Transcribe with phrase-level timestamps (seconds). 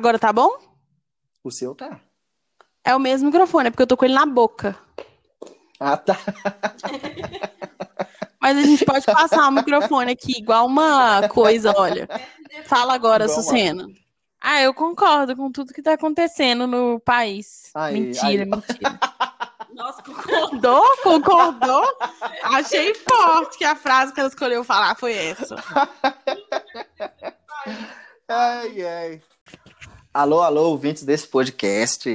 [0.00, 0.56] Agora tá bom?
[1.44, 2.00] O seu tá.
[2.82, 4.74] É o mesmo microfone, é porque eu tô com ele na boca.
[5.78, 6.16] Ah, tá.
[8.40, 12.08] Mas a gente pode passar o microfone aqui, igual uma coisa, olha.
[12.64, 13.86] Fala agora, Igual uma- Sucena.
[14.40, 17.70] Ah, eu concordo com tudo que tá acontecendo no país.
[17.74, 18.48] Aí, mentira, aí.
[18.50, 18.98] mentira.
[19.74, 20.82] Nossa, concordou?
[21.02, 21.84] Concordou?
[22.44, 25.56] Achei forte que a frase que ela escolheu falar foi essa.
[28.32, 29.20] Ai, ai.
[30.12, 32.10] Alô, alô, ouvintes desse podcast.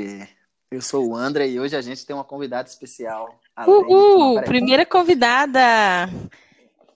[0.70, 3.40] Eu sou o André e hoje a gente tem uma convidada especial.
[3.66, 5.62] Uhul, primeira convidada.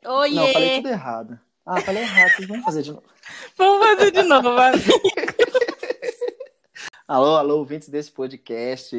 [0.05, 0.35] Oiê.
[0.35, 1.39] Não, falei tudo errado.
[1.65, 3.03] Ah, falei errado, vocês vão fazer de novo.
[3.55, 4.49] Vamos fazer de novo.
[4.49, 4.83] amigo.
[7.07, 8.93] Alô, alô, ouvintes desse podcast.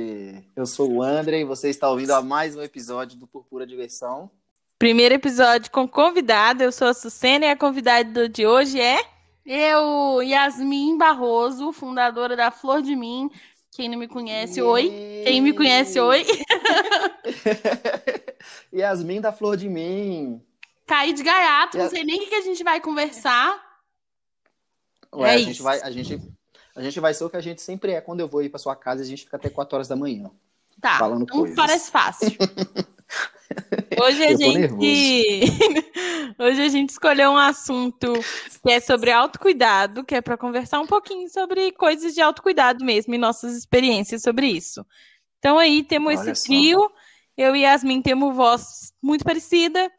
[0.57, 3.67] Eu sou o André e você está ouvindo a mais um episódio do Por Pura
[3.67, 4.31] Diversão.
[4.79, 6.65] Primeiro episódio com convidada.
[6.65, 9.20] Eu sou a Sucena e a convidada de hoje é
[9.53, 13.29] eu, Yasmin Barroso, fundadora da Flor de Mim.
[13.73, 14.89] Quem não me conhece, oi.
[15.25, 16.25] Quem me conhece, oi.
[18.73, 20.41] Yasmin da Flor de Mim.
[20.87, 23.61] Caí de gaiato, não Ya- sei nem o que que a gente vai conversar.
[25.15, 25.63] Ué, É a gente isso.
[25.63, 26.21] vai, a gente,
[26.75, 28.01] a gente vai ser o que a gente sempre é.
[28.01, 30.31] Quando eu vou ir para sua casa, a gente fica até 4 horas da manhã.
[30.81, 31.57] Tá, Falando não coisas.
[31.57, 32.31] parece fácil.
[34.03, 35.45] Hoje a gente
[36.39, 38.13] Hoje a gente escolheu um assunto
[38.63, 43.15] que é sobre autocuidado, que é para conversar um pouquinho sobre coisas de autocuidado mesmo
[43.15, 44.85] e nossas experiências sobre isso.
[45.39, 46.47] Então aí temos Olha esse só.
[46.47, 46.91] trio.
[47.37, 49.91] Eu e Yasmin temos voz muito parecida,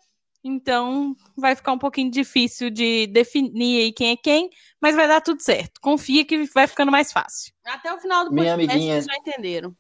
[0.44, 5.22] então vai ficar um pouquinho difícil de definir aí quem é quem, mas vai dar
[5.22, 5.80] tudo certo.
[5.82, 7.52] Confia que vai ficando mais fácil.
[7.66, 9.02] Até o final do Minha podcast amiguinha.
[9.02, 9.76] vocês já entenderam.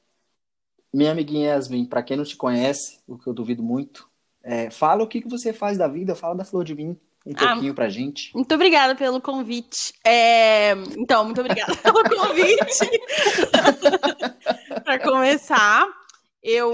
[0.93, 4.09] Minha amiguinha Yasmin, para quem não te conhece, o que eu duvido muito,
[4.43, 7.33] é, fala o que, que você faz da vida, fala da Flor de Mim um
[7.35, 8.31] Ah, pouquinho pra gente.
[8.33, 9.93] Muito obrigada pelo convite.
[10.05, 12.89] É, Então, muito obrigada pelo convite.
[14.83, 15.87] Para começar,
[16.41, 16.71] eu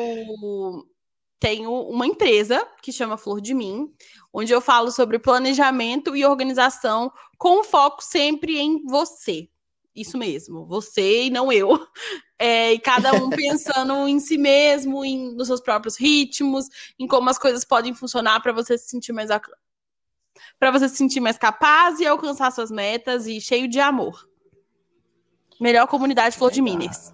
[1.39, 3.91] tenho uma empresa que chama Flor de Mim,
[4.33, 9.49] onde eu falo sobre planejamento e organização com foco sempre em você.
[9.93, 11.77] Isso mesmo, você e não eu.
[12.39, 16.67] É, e cada um pensando em si mesmo, em, nos seus próprios ritmos,
[16.99, 19.29] em como as coisas podem funcionar para você se sentir mais
[20.59, 24.27] para você se sentir mais capaz e alcançar suas metas e cheio de amor.
[25.59, 26.61] Melhor comunidade Flor de.
[26.61, 27.13] Minas.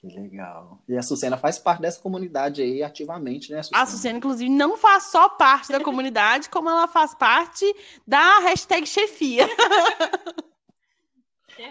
[0.00, 0.80] Que legal.
[0.88, 3.82] E a Sucena faz parte dessa comunidade aí ativamente, né, Sucena?
[3.82, 7.64] A Sucena, inclusive, não faz só parte da comunidade, como ela faz parte
[8.06, 9.48] da hashtag chefia.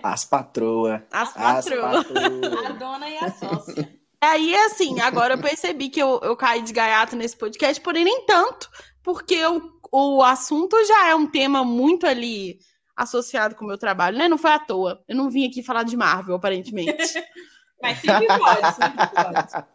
[0.04, 1.02] As patroas.
[1.12, 2.08] As As patroas.
[2.08, 2.80] patroas.
[2.80, 3.98] dona e a sócia.
[4.22, 8.26] Aí, assim, agora eu percebi que eu, eu caí de gaiato nesse podcast, porém nem
[8.26, 8.70] tanto,
[9.04, 9.62] porque o,
[9.92, 12.58] o assunto já é um tema muito ali
[12.96, 14.28] associado com o meu trabalho, né?
[14.28, 15.04] Não foi à toa.
[15.08, 16.98] Eu não vim aqui falar de Marvel, aparentemente.
[17.82, 19.66] Mas sempre pode, sempre pode.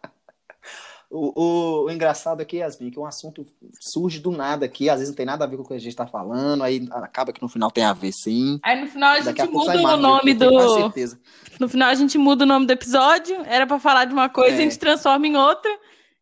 [1.15, 3.45] O, o, o engraçado aqui, Yasmin, que um assunto
[3.79, 5.79] surge do nada aqui, às vezes não tem nada a ver com o que a
[5.79, 8.59] gente tá falando, aí acaba que no final tem a ver sim.
[8.63, 10.73] Aí no final a a gente pouco muda o nome do.
[10.73, 11.19] certeza.
[11.59, 13.35] No final a gente muda o nome do episódio.
[13.45, 14.59] Era pra falar de uma coisa, É.
[14.59, 15.71] a gente transforma em outra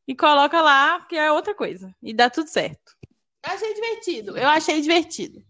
[0.06, 1.96] e coloca lá que é outra coisa.
[2.03, 2.91] E dá tudo certo.
[3.47, 4.38] Eu achei divertido.
[4.38, 5.41] Eu achei divertido.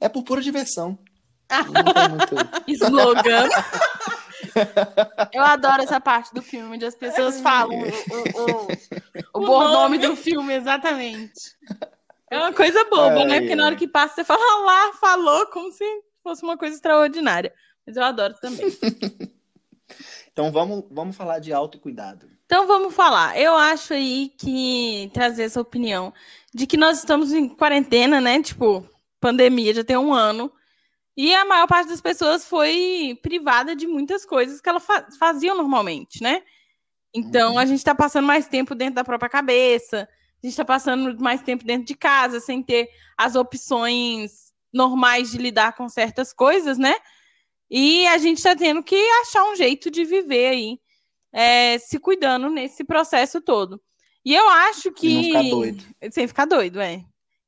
[0.00, 0.96] É por pura diversão.
[1.50, 2.36] Não tem muito...
[2.86, 3.48] Slogan.
[5.32, 9.64] Eu adoro essa parte do filme onde as pessoas falam o, o, o, o bom
[9.64, 11.56] nome do filme, exatamente.
[12.30, 13.40] É uma coisa boba, Ai, né?
[13.40, 15.84] Porque na hora que passa, você fala "Ah lá, falou, como se
[16.22, 17.52] fosse uma coisa extraordinária.
[17.86, 18.66] Mas eu adoro também.
[20.32, 22.30] Então vamos, vamos falar de autocuidado.
[22.46, 23.38] Então vamos falar.
[23.38, 26.14] Eu acho aí que trazer essa opinião
[26.54, 28.40] de que nós estamos em quarentena, né?
[28.40, 28.88] Tipo,
[29.20, 30.50] pandemia já tem um ano.
[31.16, 35.56] E a maior parte das pessoas foi privada de muitas coisas que elas fa faziam
[35.56, 36.42] normalmente, né?
[37.14, 37.58] Então Uhum.
[37.58, 40.08] a gente está passando mais tempo dentro da própria cabeça,
[40.42, 45.38] a gente está passando mais tempo dentro de casa, sem ter as opções normais de
[45.38, 46.94] lidar com certas coisas, né?
[47.70, 50.80] E a gente está tendo que achar um jeito de viver aí
[51.32, 53.80] é, se cuidando nesse processo todo.
[54.24, 55.14] E eu acho que.
[55.14, 55.84] Não ficar doido.
[56.10, 57.04] Sem ficar doido, é.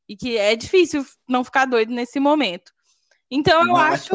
[0.09, 2.73] E que é difícil não ficar doido nesse momento.
[3.35, 4.11] Então eu é acho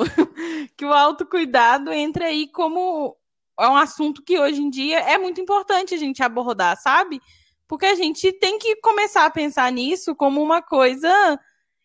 [0.74, 3.14] que o autocuidado entra aí como
[3.60, 7.20] é um assunto que hoje em dia é muito importante a gente abordar, sabe?
[7.66, 11.38] Porque a gente tem que começar a pensar nisso como uma coisa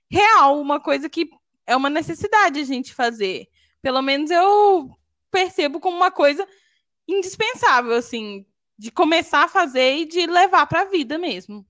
[0.09, 1.29] real, uma coisa que
[1.67, 3.49] é uma necessidade a gente fazer.
[3.81, 4.89] Pelo menos eu
[5.29, 6.47] percebo como uma coisa
[7.05, 8.45] indispensável, assim,
[8.77, 11.65] de começar a fazer e de levar para a vida mesmo.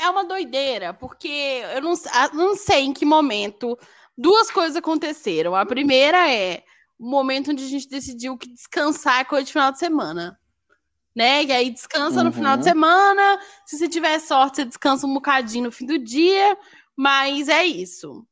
[0.00, 3.78] É uma doideira, porque eu não, ah, não sei em que momento
[4.16, 5.54] duas coisas aconteceram.
[5.54, 6.62] A primeira é
[6.98, 10.38] o momento onde a gente decidiu que descansar é coisa de final de semana.
[11.14, 11.44] Né?
[11.44, 12.68] E aí descansa no final de Uhum.
[12.70, 13.40] semana.
[13.66, 16.56] Se você tiver sorte, você descansa um bocadinho no fim do dia.
[16.96, 18.26] Mas é isso.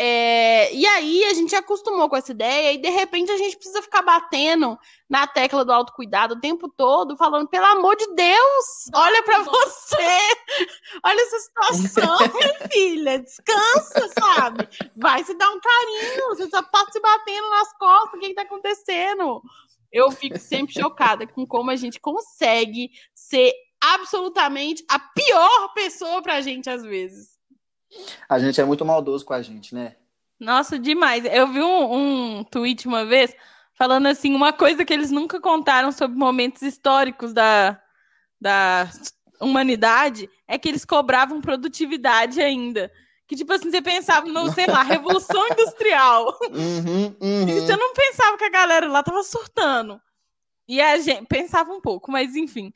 [0.00, 3.82] É, e aí a gente acostumou com essa ideia e de repente a gente precisa
[3.82, 4.78] ficar batendo
[5.10, 9.96] na tecla do autocuidado o tempo todo, falando, pelo amor de Deus, olha pra você,
[11.04, 14.68] olha essa situação, minha filha, descansa, sabe?
[14.96, 18.34] Vai se dar um carinho, você só tá se batendo nas costas, o que, que
[18.34, 19.42] tá acontecendo?
[19.90, 26.40] Eu fico sempre chocada com como a gente consegue ser absolutamente a pior pessoa pra
[26.40, 27.37] gente às vezes.
[28.28, 29.96] A gente é muito maldoso com a gente, né?
[30.38, 31.24] Nossa, demais.
[31.24, 33.34] Eu vi um, um tweet uma vez
[33.74, 37.80] falando assim, uma coisa que eles nunca contaram sobre momentos históricos da,
[38.40, 38.90] da
[39.40, 42.90] humanidade é que eles cobravam produtividade ainda.
[43.26, 46.38] Que, tipo assim, você pensava no, sei lá, Revolução Industrial.
[46.50, 47.46] Uhum, E uhum.
[47.46, 50.00] você não pensava que a galera lá tava surtando.
[50.66, 52.72] E a gente pensava um pouco, mas enfim.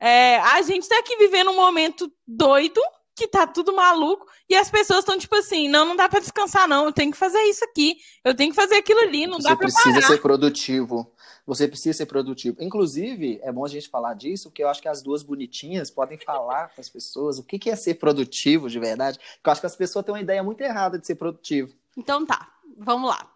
[0.00, 2.80] É, a gente tá aqui vivendo um momento doido,
[3.18, 6.66] que tá tudo maluco, e as pessoas estão tipo assim: não, não dá pra descansar,
[6.68, 6.86] não.
[6.86, 9.56] Eu tenho que fazer isso aqui, eu tenho que fazer aquilo ali, não Você dá
[9.56, 10.06] pra precisa parar.
[10.06, 11.12] ser produtivo.
[11.46, 12.58] Você precisa ser produtivo.
[12.60, 16.18] Inclusive, é bom a gente falar disso, porque eu acho que as duas bonitinhas podem
[16.18, 19.18] falar para as pessoas o que que é ser produtivo de verdade.
[19.18, 21.72] Porque eu acho que as pessoas têm uma ideia muito errada de ser produtivo.
[21.96, 23.26] Então tá, vamos lá.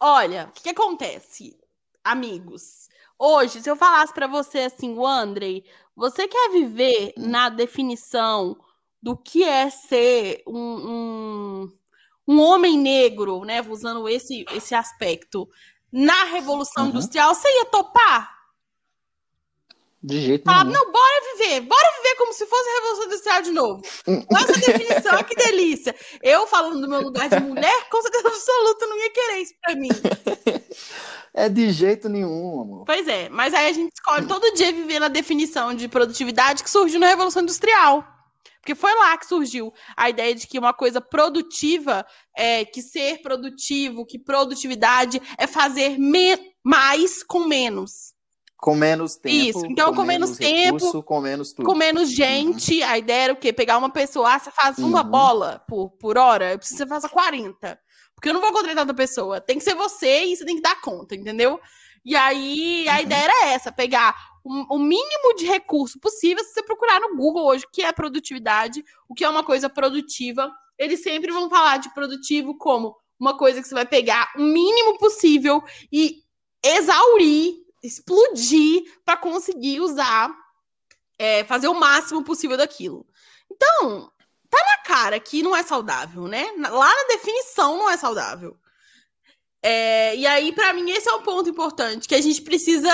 [0.00, 1.56] Olha, o que, que acontece,
[2.02, 2.88] amigos?
[3.18, 5.64] Hoje, se eu falasse pra você assim, o Andrei,
[5.94, 7.28] você quer viver Hum.
[7.28, 8.56] na definição
[9.06, 11.72] do que é ser um, um,
[12.26, 13.62] um homem negro, né?
[13.62, 15.48] Usando esse, esse aspecto,
[15.92, 16.90] na Revolução Uhum.
[16.90, 18.34] Industrial, você ia topar?
[20.02, 20.72] De jeito Falar, nenhum.
[20.74, 23.82] não, bora viver, bora viver como se fosse a Revolução Industrial de novo.
[24.26, 25.94] Com essa definição, que delícia.
[26.20, 29.76] Eu, falando do meu lugar de mulher, com certeza absoluta, não ia querer isso pra
[29.76, 29.88] mim.
[31.32, 32.84] É de jeito nenhum, amor.
[32.86, 36.70] Pois é, mas aí a gente escolhe todo dia viver na definição de produtividade que
[36.70, 38.15] surgiu na Revolução Industrial.
[38.66, 42.04] Porque foi lá que surgiu a ideia de que uma coisa produtiva,
[42.36, 45.96] é, que ser produtivo, que produtividade é fazer
[46.64, 48.12] mais com menos.
[48.56, 49.36] Com menos tempo.
[49.36, 51.64] Isso, então, com menos tempo, recurso, com menos tudo.
[51.64, 53.52] Com menos gente, a ideia era o quê?
[53.52, 55.10] Pegar uma pessoa, ah, você faz uma Uhum.
[55.10, 57.78] bola por, por hora, eu preciso que você faça 40.
[58.16, 59.40] Porque eu não vou contratar outra pessoa.
[59.40, 61.60] Tem que ser você e você tem que dar conta, entendeu?
[62.06, 63.00] E aí a Uhum.
[63.00, 64.14] ideia era essa: pegar
[64.44, 66.44] o, mínimo de recurso possível.
[66.44, 69.68] Se você procurar no Google hoje o que é produtividade, o que é uma coisa
[69.68, 70.48] produtiva,
[70.78, 74.98] eles sempre vão falar de produtivo como uma coisa que você vai pegar o mínimo
[74.98, 75.60] possível
[75.90, 76.22] e
[76.64, 80.32] exaurir, explodir para conseguir usar,
[81.18, 83.04] é, fazer o máximo possível daquilo.
[83.50, 84.12] Então,
[84.48, 86.52] tá na cara que não é saudável, né?
[86.56, 88.56] Lá na definição não é saudável.
[89.62, 92.90] É, e aí, pra mim, esse é o ponto importante, que a gente precisa.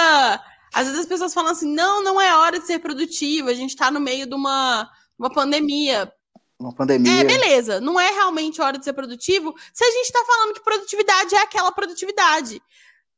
[0.73, 3.76] Às vezes as pessoas falam assim: não, não é hora de ser produtiva, a gente
[3.76, 6.12] tá no meio de uma, uma pandemia.
[6.59, 7.20] Uma pandemia.
[7.20, 10.62] É, beleza, não é realmente hora de ser produtivo se a gente tá falando que
[10.62, 12.62] produtividade é aquela produtividade.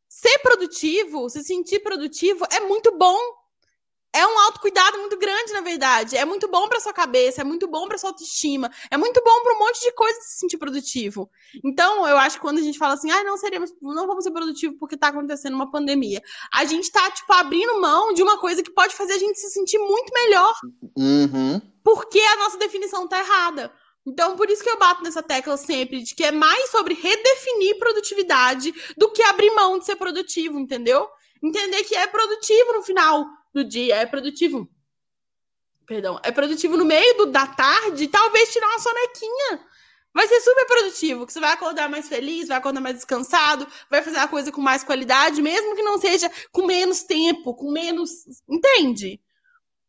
[0.08, 3.19] Ser produtivo, se sentir produtivo é muito bom.
[4.14, 6.16] É um autocuidado muito grande, na verdade.
[6.16, 9.43] É muito bom pra sua cabeça, é muito bom pra sua autoestima, é muito bom
[9.43, 11.29] pra um monte de coisa se sentir produtivo.
[11.65, 14.31] Então, eu acho que quando a gente fala assim, ah, não seremos, não vamos ser
[14.31, 16.22] produtivos porque tá acontecendo uma pandemia,
[16.53, 19.50] a gente tá, tipo, abrindo mão de uma coisa que pode fazer a gente se
[19.50, 20.55] sentir muito melhor
[20.96, 21.60] Uhum.
[21.82, 23.72] porque a nossa definição tá errada.
[24.06, 27.79] Então, por isso que eu bato nessa tecla sempre, de que é mais sobre redefinir
[27.79, 31.08] produtividade do que abrir mão de ser produtivo, entendeu?
[31.43, 34.69] Entender que é produtivo no final do dia, é produtivo.
[35.87, 39.61] Perdão, é produtivo no meio do, da tarde, talvez tirar uma sonequinha.
[40.15, 44.01] Vai ser super produtivo, que você vai acordar mais feliz, vai acordar mais descansado, vai
[44.01, 48.11] fazer a coisa com mais qualidade, mesmo que não seja com menos tempo, com menos.
[48.49, 49.20] Entende?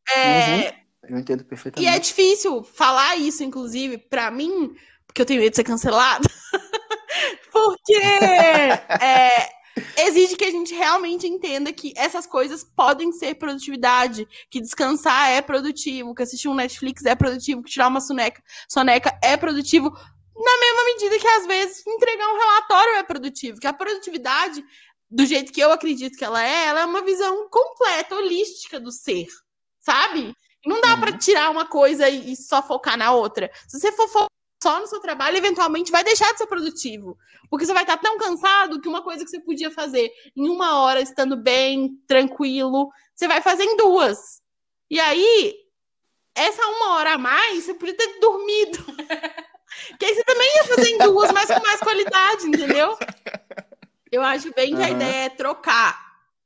[0.09, 0.69] É,
[1.07, 2.07] Eu entendo e é perfeitamente.
[2.07, 6.27] difícil falar isso, inclusive, pra mim, porque eu tenho medo de ser cancelada.
[7.51, 9.49] porque é,
[9.97, 15.41] exige que a gente realmente entenda que essas coisas podem ser produtividade, que descansar é
[15.41, 19.89] produtivo, que assistir um Netflix é produtivo, que tirar uma soneca, soneca é produtivo,
[20.35, 24.63] na mesma medida que às vezes entregar um relatório é produtivo, que a produtividade,
[25.09, 28.91] do jeito que eu acredito que ela é, ela é uma visão completa, holística do
[28.91, 29.27] ser,
[29.79, 30.33] sabe?
[30.65, 30.99] Não dá Uhum.
[30.99, 33.51] pra tirar uma coisa e, e só focar na outra.
[33.67, 34.27] Se você for focar
[34.61, 37.17] só no seu trabalho, eventualmente vai deixar de ser produtivo.
[37.49, 40.81] Porque você vai estar tão cansado que uma coisa que você podia fazer em uma
[40.81, 44.41] hora, estando bem, tranquilo, você vai fazer em duas.
[44.89, 45.55] E aí,
[46.33, 48.85] essa uma hora a mais, você podia ter dormido.
[49.99, 52.97] Que aí você também ia fazer em duas, mas com mais qualidade, entendeu?
[54.09, 55.99] Eu acho bem que a ideia é trocar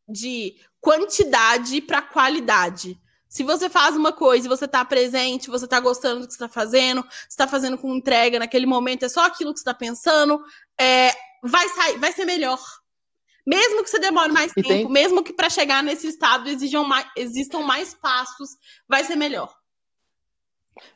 [0.08, 3.00] de quantidade para qualidade.
[3.30, 6.40] Se você faz uma coisa e você tá presente, você tá gostando do que você
[6.40, 9.74] tá fazendo, você tá fazendo com entrega naquele momento, é só aquilo que você tá
[9.74, 10.44] pensando,
[10.80, 11.12] é,
[11.44, 12.60] vai sair, vai ser melhor.
[13.46, 16.50] Mesmo que você demore mais E tempo, tem- mesmo que para chegar nesse estado
[16.86, 18.50] mais, existam mais passos,
[18.88, 19.59] vai ser melhor.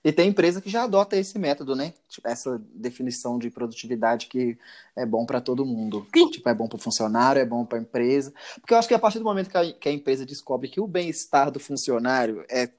[0.04, 1.94] E tem empresa que já adota esse método, né?
[2.10, 4.58] Tipo, essa definição de produtividade que
[4.96, 6.08] é bom para todo mundo.
[6.16, 6.30] Sim.
[6.30, 8.34] Tipo, é bom para o funcionário, é bom para a empresa.
[8.60, 10.82] Porque eu acho que a partir do momento que a, que a empresa descobre que
[10.82, 12.70] o bem-estar do funcionário é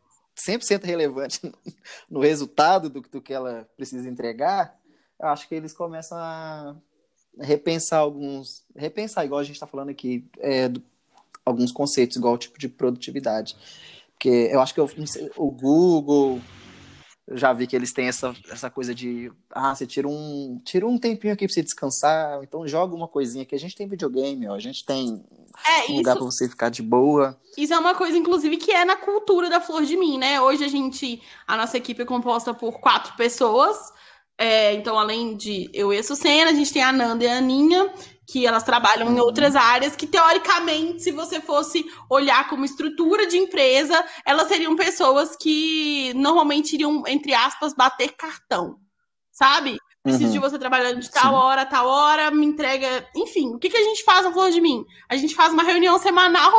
[0.49, 1.41] 100% relevante
[2.11, 4.79] no resultado do, do que ela precisa entregar,
[5.21, 6.77] eu acho que eles começam a
[7.41, 8.65] repensar alguns.
[8.77, 10.83] Repensar, igual a gente está falando aqui, é, do-
[11.45, 13.57] alguns conceitos, igual o tipo de produtividade.
[14.13, 14.89] Porque eu acho que eu,
[15.37, 16.41] o Google,
[17.33, 20.99] já vi que eles têm essa, essa coisa de, ah, você tira um, tira um
[20.99, 23.55] tempinho aqui pra você descansar, então joga uma coisinha aqui.
[23.55, 25.25] A gente tem videogame, ó, a gente tem
[25.67, 27.39] É, um lugar isso, pra você ficar de boa.
[27.57, 30.41] Isso é uma coisa, inclusive, que é na cultura da Flor de Mim, né?
[30.41, 33.93] Hoje a gente, a nossa equipe é composta por quatro pessoas.
[34.37, 37.39] É, então, além de eu e a Sucena, a gente tem a Nanda e a
[37.39, 37.93] Aninha,
[38.27, 43.37] que elas trabalham em outras áreas, que teoricamente, se você fosse olhar como estrutura de
[43.37, 48.79] empresa, elas seriam pessoas que normalmente iriam, entre aspas, bater cartão.
[49.31, 49.77] Sabe?
[50.03, 50.33] Preciso Uhum.
[50.33, 51.39] de você trabalhando de tal Sim.
[51.39, 53.09] hora, a tal hora, me entrega.
[53.17, 54.85] Enfim, o que, que a gente faz na Flor de Mim?
[55.09, 56.53] A gente faz uma reunião semanal,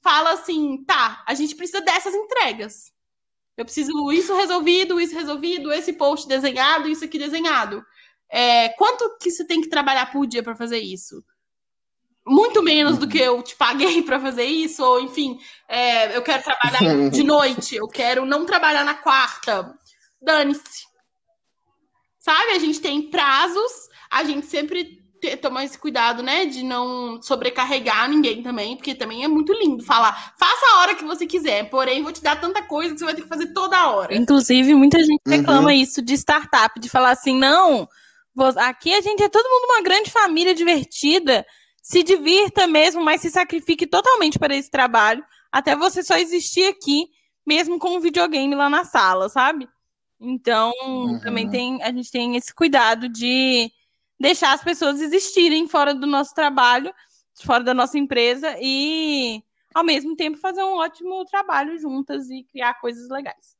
[0.00, 2.92] fala assim: tá, a gente precisa dessas entregas.
[3.56, 7.84] Eu preciso isso resolvido, isso resolvido, esse post desenhado, isso aqui desenhado.
[8.32, 11.22] É, quanto que você tem que trabalhar por dia para fazer isso?
[12.26, 16.42] Muito menos do que eu te paguei para fazer isso, ou enfim, é, eu quero
[16.42, 16.78] trabalhar
[17.10, 19.74] de noite, eu quero não trabalhar na quarta.
[20.20, 20.86] Dane-se.
[22.18, 22.52] Sabe?
[22.52, 23.72] A gente tem prazos,
[24.10, 26.46] a gente sempre te- toma esse cuidado, né?
[26.46, 31.04] De não sobrecarregar ninguém também, porque também é muito lindo falar, faça a hora que
[31.04, 33.90] você quiser, porém vou te dar tanta coisa que você vai ter que fazer toda
[33.90, 34.14] hora.
[34.14, 35.32] Inclusive, muita gente Uhum.
[35.32, 37.88] reclama isso de startup, de falar assim, não,
[38.58, 41.46] aqui a gente é todo mundo uma grande família divertida,
[41.82, 47.08] se divirta mesmo, mas se sacrifique totalmente para esse trabalho, até você só existir aqui,
[47.46, 49.68] mesmo com um videogame lá na sala, sabe?
[50.20, 51.18] Então, Uhum.
[51.20, 53.70] também tem, a gente tem esse cuidado de
[54.18, 56.94] deixar as pessoas existirem fora do nosso trabalho,
[57.44, 59.42] fora da nossa empresa e,
[59.74, 63.56] ao mesmo tempo, fazer um ótimo trabalho juntas e criar coisas legais.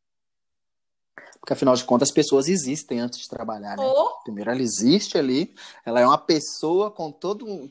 [1.41, 3.85] Porque afinal de contas, as pessoas existem antes de trabalhar, né?
[3.85, 5.55] Ou Primeiro, ela existe ali,
[5.85, 7.71] ela é uma pessoa com todo um.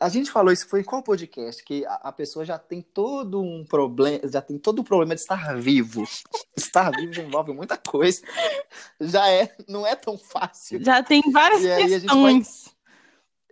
[0.00, 1.62] A gente falou isso foi em qual podcast?
[1.64, 5.56] Que a, pessoa já tem todo um problema, já tem todo o problema de estar
[5.56, 6.04] vivo.
[6.56, 8.20] Estar vivo já envolve muita coisa.
[9.00, 10.82] Já é, não é tão fácil.
[10.84, 12.74] Já tem várias E aí a gente questões.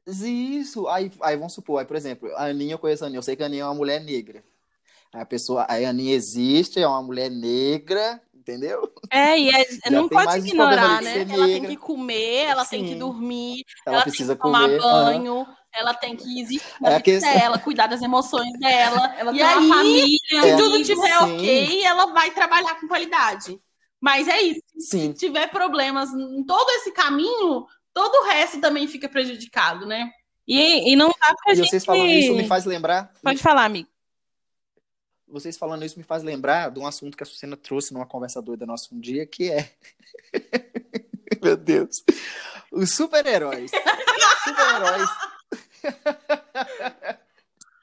[0.06, 3.22] Isso, aí, aí vamos supor, aí, por exemplo, a Aninha, eu conheço a Aninha, eu
[3.22, 4.42] sei que a Aninha é uma mulher negra.
[5.12, 8.92] Aí a pessoa, aí a Aninha existe, é uma mulher negra, entendeu?
[9.10, 11.26] É, e é- não pode ignorar, né?
[11.30, 12.98] ela tem que comer, ela tem que Sim.
[12.98, 14.80] dormir, Ela, ela precisa tem que tomar comer.
[14.80, 19.14] banho, ela tem que existir na É que- dela, cuidar das emoções dela.
[19.16, 20.56] Ela e tem uma aí, família, se É.
[20.56, 20.86] tudo amigos.
[20.86, 21.34] tiver Sim.
[21.36, 23.58] ok, ela vai trabalhar com qualidade.
[24.00, 24.60] Mas é isso.
[24.78, 30.10] Sim, Se tiver problemas em todo esse caminho, todo o resto também fica prejudicado, né?
[30.46, 31.68] E, e não dá pra e gente...
[31.70, 33.12] vocês falando isso me faz lembrar.
[33.22, 33.88] Pode falar, amigo.
[35.32, 38.42] Vocês falando isso me faz lembrar de um assunto que a Sucena trouxe numa conversa
[38.42, 39.72] doida nossa um dia, que é.
[41.42, 42.04] Meu Deus.
[42.70, 43.70] Os super-heróis.
[44.44, 45.08] Super-heróis.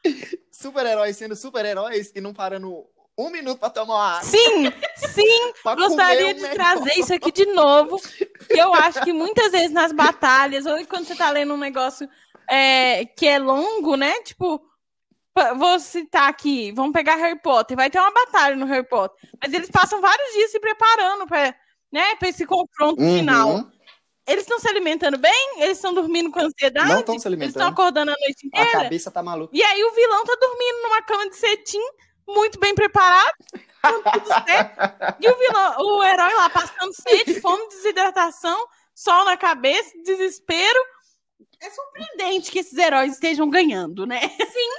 [0.51, 2.85] super-heróis sendo super-heróis e não parando
[3.17, 4.29] um minuto pra tomar uma água.
[4.29, 6.53] Sim, sim, gostaria um de negócio.
[6.53, 7.99] trazer isso aqui de novo.
[8.47, 12.07] Eu acho que muitas vezes nas batalhas, ou quando você tá lendo um negócio
[12.47, 14.21] é, que é longo, né?
[14.21, 14.68] Tipo,
[15.55, 19.17] vou citar aqui, vamos pegar Harry Potter, vai ter uma batalha no Harry Potter.
[19.41, 21.55] Mas eles passam vários dias se preparando para
[21.91, 23.17] né, pra esse confronto Uhum.
[23.19, 23.65] final.
[24.27, 25.53] Eles estão se alimentando bem?
[25.57, 26.87] Eles estão dormindo com ansiedade?
[26.87, 27.71] Não estão se Eles estão alimentando.
[27.73, 28.83] acordando a noite A inteira?
[28.83, 29.55] cabeça tá maluca.
[29.57, 31.81] E aí o vilão tá dormindo numa cama de cetim,
[32.27, 33.33] muito bem preparado,
[33.81, 35.17] com tudo certo.
[35.19, 40.79] E o vilão, o herói lá passando sede, fome, desidratação, sol na cabeça, desespero.
[41.59, 44.21] É surpreendente que esses heróis estejam ganhando, né?
[44.29, 44.69] Sim.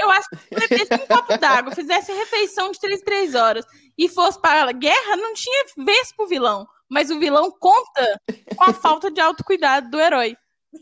[0.00, 3.64] Eu acho que se bebesse um copo d'água, fizesse refeição de três, três horas
[3.98, 6.66] e fosse para a guerra, não tinha vez pro vilão.
[6.88, 8.20] Mas o vilão conta
[8.56, 10.36] com a falta de autocuidado do herói.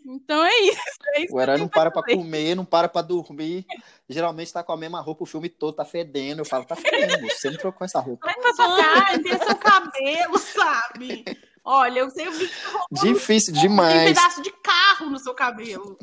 [0.07, 0.81] Então é isso.
[1.15, 2.17] É isso O herói não para dizer.
[2.17, 3.65] comer, não para pra dormir.
[4.09, 6.41] Geralmente tá com a mesma roupa o filme todo, tá fedendo.
[6.41, 8.27] Eu falo, tá fedendo, você não trocou essa roupa.
[8.27, 11.25] Vai pra sua cara, tem seu cabelo, sabe?
[11.65, 12.55] Olha, eu sei o vídeo
[12.93, 14.05] Difícil Tem um demais.
[14.15, 15.99] pedaço de carro no seu cabelo.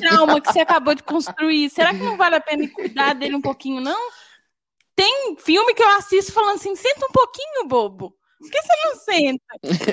[0.00, 1.70] Trauma que você acabou de construir.
[1.70, 3.98] Será que não vale a pena cuidar dele um pouquinho, não?
[4.94, 8.14] Tem filme que eu assisto falando assim, senta um pouquinho, bobo.
[8.38, 9.44] Por que você não senta?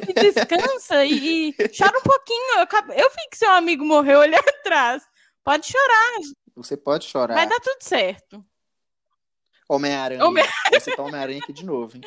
[0.10, 2.60] E descansa e, e chora um pouquinho.
[2.60, 5.04] Eu, eu vi que seu amigo morreu ali atrás.
[5.44, 6.20] Pode chorar,
[6.56, 7.34] Você pode chorar.
[7.36, 8.44] vai dar tudo certo.
[9.70, 10.26] Homem-Aranha.
[10.26, 12.02] Homem- Você tá Homem-Aranha aqui de novo, hein?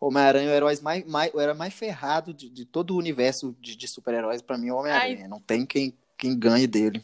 [0.00, 3.88] Homem-Aranha é o herói mais, herói mais ferrado de, de todo o universo de, de
[3.88, 4.40] super-heróis.
[4.40, 5.28] Pra mim, é Homem-Aranha.
[5.28, 7.02] Não tem quem, quem ganhe dele.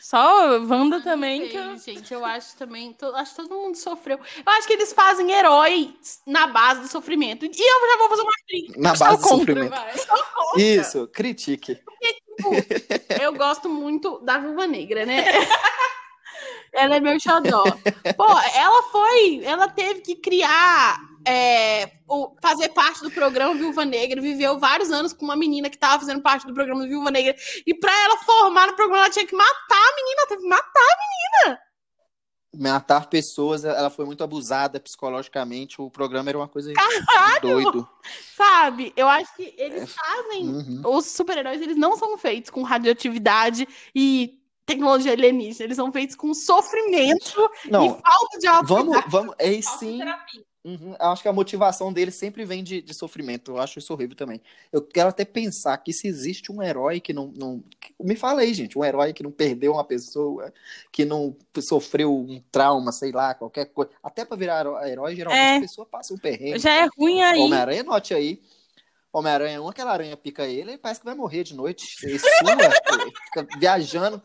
[0.00, 1.78] Só Wanda também, que eu...
[1.78, 2.92] Sei, gente, eu acho também.
[2.92, 4.18] to- acho que todo mundo sofreu.
[4.44, 7.46] Eu acho que eles fazem heróis na base do sofrimento.
[7.46, 8.80] E eu já vou fazer uma crítica.
[8.80, 9.70] Na base do contra, sofrimento.
[9.70, 9.94] vai.
[10.56, 11.80] Isso, critique.
[13.20, 15.24] Eu gosto muito da Viúva Negra, né?
[16.74, 17.62] ela é meu xodó.
[18.16, 19.42] Pô, ela foi.
[19.44, 21.00] Ela teve que criar.
[21.26, 21.90] É,
[22.40, 26.22] fazer parte do programa Viúva Negra, viveu vários anos com uma menina que tava fazendo
[26.22, 27.34] parte do programa Viúva Negra,
[27.66, 30.72] e pra ela formar no programa, ela tinha que matar a menina, teve que matar.
[32.54, 35.80] Matar pessoas, ela foi muito abusada psicologicamente.
[35.80, 37.88] O programa era uma coisa de doido.
[38.36, 38.92] Sabe?
[38.94, 40.48] Eu acho que eles fazem.
[40.48, 40.82] Uhum.
[40.84, 45.64] Os super-heróis, eles não são feitos com radioatividade e tecnologia alienígena.
[45.64, 49.08] Eles são feitos com sofrimento Não, e falta de autoridade.
[49.08, 49.34] vamos, vamos.
[49.38, 49.96] É sim.
[49.96, 50.51] terapia.
[50.64, 53.50] Uhum, acho que a motivação dele sempre vem de, de sofrimento.
[53.50, 54.40] Eu acho isso horrível também.
[54.72, 57.64] Eu quero até pensar que se existe um herói que não, não.
[57.80, 58.78] que- Me fala aí, gente.
[58.78, 60.52] Um herói que não perdeu uma pessoa,
[60.92, 63.90] que não sofreu um trauma, sei lá, qualquer coisa.
[64.00, 65.56] Até pra virar heró- herói, geralmente É.
[65.56, 66.60] a pessoa passa um perrengue.
[66.60, 67.40] já é ruim aí.
[67.40, 68.40] Homem-Aranha, note aí.
[69.12, 71.96] Homem-Aranha 1, aquela aranha pica ele, ele parece que vai morrer de noite.
[72.04, 72.30] Ele sua,
[73.26, 74.22] fica viajando,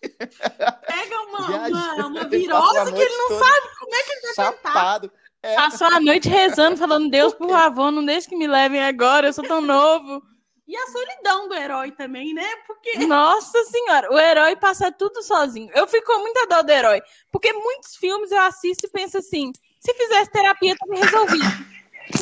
[0.00, 4.34] Pega uma, uma, uma virose que ele não toda sabe como é que ele vai
[4.34, 5.12] Chapado.
[5.42, 5.56] É.
[5.56, 9.32] Passou a noite rezando, falando, Deus, por favor, não deixe que me levem agora, eu
[9.32, 10.22] sou tão novo.
[10.66, 12.48] E a solidão do herói também, né?
[12.66, 15.70] Porque Nossa senhora, o herói passa tudo sozinho.
[15.74, 17.02] Eu fico com muita dó do herói.
[17.32, 19.50] Porque muitos filmes eu assisto e penso assim:
[19.80, 21.72] se fizesse terapia, tava resolvido.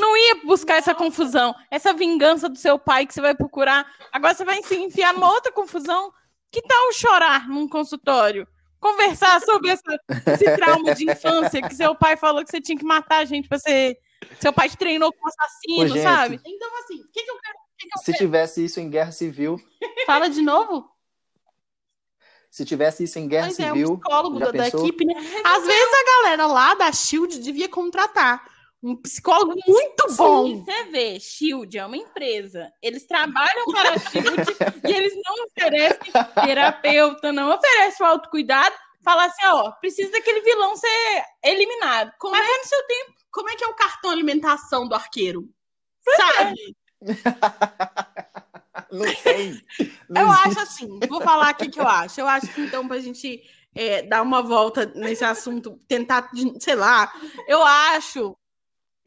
[0.00, 3.86] Não ia buscar essa confusão, essa vingança do seu pai que você vai procurar.
[4.10, 6.12] Agora você vai se enfiar numa outra confusão.
[6.50, 8.48] Que tal chorar num consultório?
[8.80, 12.84] Conversar sobre essa- esse trauma de infância que seu pai falou que você tinha que
[12.84, 13.96] matar a gente pra ser.
[14.40, 16.40] Seu pai te treinou como assassino, Ô, sabe?
[16.46, 17.54] Então, assim, o que, que eu quero.
[17.78, 19.58] que que eu Se tivesse isso em guerra civil,
[20.06, 20.88] Fala de novo?
[22.50, 25.14] se tivesse isso em guerra Pois é, civil, um psicólogo já da, da equipe, né?
[25.44, 28.44] Às vezes a galera lá da Shield devia contratar
[28.82, 30.46] um psicólogo muito bom.
[30.46, 32.72] Sim, você vê, Shield é uma empresa.
[32.82, 34.30] Eles trabalham para a Shield
[34.88, 36.12] e eles não oferecem
[36.46, 38.74] terapeuta, não oferecem o autocuidado.
[39.02, 42.12] Fala assim, ó, precisa daquele vilão ser eliminado.
[42.18, 43.14] Como Mas é- no seu tempo.
[43.32, 45.48] Como é que é o cartão alimentação do arqueiro?
[46.16, 46.76] Sabe?
[48.90, 49.62] Não tem.
[50.08, 50.48] Não Eu existe.
[50.48, 52.20] acho assim, vou falar aqui que eu acho.
[52.20, 53.40] Eu acho que então, pra gente
[53.74, 57.12] é, dar uma volta nesse assunto, tentar, sei lá,
[57.46, 58.36] eu acho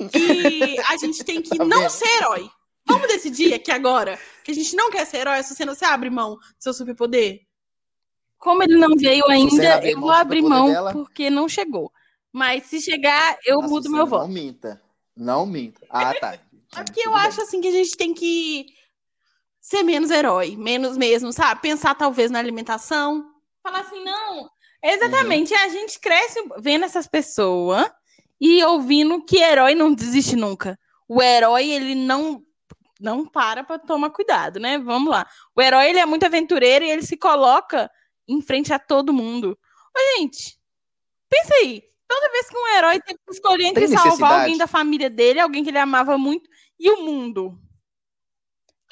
[0.10, 2.50] que a gente tem que Tá não ser herói.
[2.86, 5.86] Vamos decidir aqui agora que a gente não quer ser herói se você não se
[5.86, 7.42] abre mão do seu superpoder?
[8.38, 10.92] Como ele não veio ainda, eu vou abrir mão dela?
[10.92, 11.92] porque não chegou.
[12.32, 14.28] Mas se chegar, eu Nossa, mudo meu Não voto.
[14.28, 14.82] minta.
[15.16, 15.86] Não minta.
[15.90, 16.34] Ah, tá.
[16.76, 18.66] É porque eu acho assim que a gente tem que
[19.62, 21.62] ser menos herói, menos mesmo, sabe?
[21.62, 23.32] Pensar talvez na alimentação.
[23.62, 24.50] Falar assim, não.
[24.84, 27.90] Exatamente, a gente cresce vendo essas pessoas
[28.40, 30.78] e ouvindo que herói não desiste nunca.
[31.08, 32.44] O herói, ele não
[33.00, 34.80] não para pra tomar cuidado, né?
[34.80, 35.28] Vamos lá.
[35.54, 37.92] O herói, ele é muito aventureiro e ele se coloca
[38.28, 39.58] em frente a todo mundo.
[39.96, 40.58] Ô, gente,
[41.30, 41.84] pensa aí.
[42.08, 45.40] Toda vez que um herói teve que escolher entre Tem salvar alguém da família dele,
[45.40, 47.60] alguém que ele amava muito, e o mundo.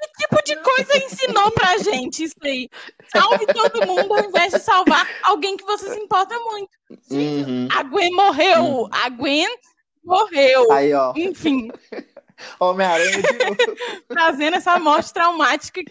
[0.01, 2.69] Que tipo de coisa ensinou pra gente isso aí?
[3.15, 6.71] Salve todo mundo ao invés de salvar alguém que você se importa muito.
[7.11, 7.67] Uhum.
[7.71, 8.89] A Gwen morreu.
[8.91, 9.47] A Gwen
[10.03, 10.71] morreu.
[10.71, 11.13] Aí, ó.
[11.15, 11.71] Enfim,
[12.59, 13.77] Homem-Aranha de novo.
[14.07, 15.81] trazendo essa morte traumática.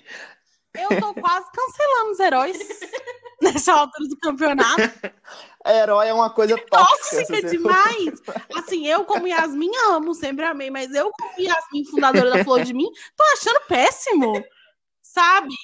[0.74, 2.58] Eu tô quase cancelando os heróis
[3.42, 4.82] nessa altura do campeonato.
[5.66, 6.86] Herói é uma coisa tóxica.
[6.86, 8.22] Tóxica se você- demais.
[8.56, 12.72] Assim, eu como Yasmin amo, sempre amei, mas eu como Yasmin, fundadora da Flor de
[12.72, 14.44] Mim, tô achando péssimo.
[15.02, 15.54] Sabe?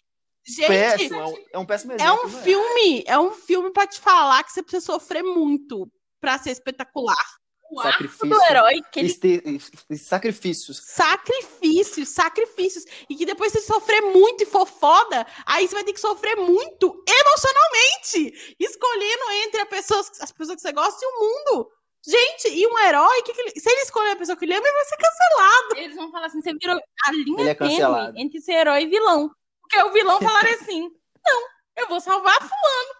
[0.49, 2.15] Gente, Péssimo, é um, é um péssimo é exemplo.
[2.15, 5.91] um não filme, é um filme pra te falar que você precisa sofrer muito
[6.21, 7.17] pra ser espetacular.
[7.83, 8.29] Sacrifício.
[8.29, 10.79] do herói que ele Este- sacrifícios.
[10.85, 12.85] Sacrifícios, sacrifícios.
[13.09, 16.37] E que depois você sofrer muito e for foda, aí você vai ter que sofrer
[16.37, 21.71] muito emocionalmente, escolhendo entre as pessoas, as pessoas que você gosta e o mundo.
[22.07, 24.65] Gente, e um herói, que que ele- se ele escolher a pessoa que ele ama,
[24.67, 25.77] ele vai ser cancelado.
[25.77, 27.55] Eles vão falar assim, você virou a linha é
[28.17, 29.31] entre ser herói e vilão.
[29.61, 30.83] Porque o vilão falaria assim,
[31.27, 31.43] não,
[31.77, 32.96] eu vou salvar fulano.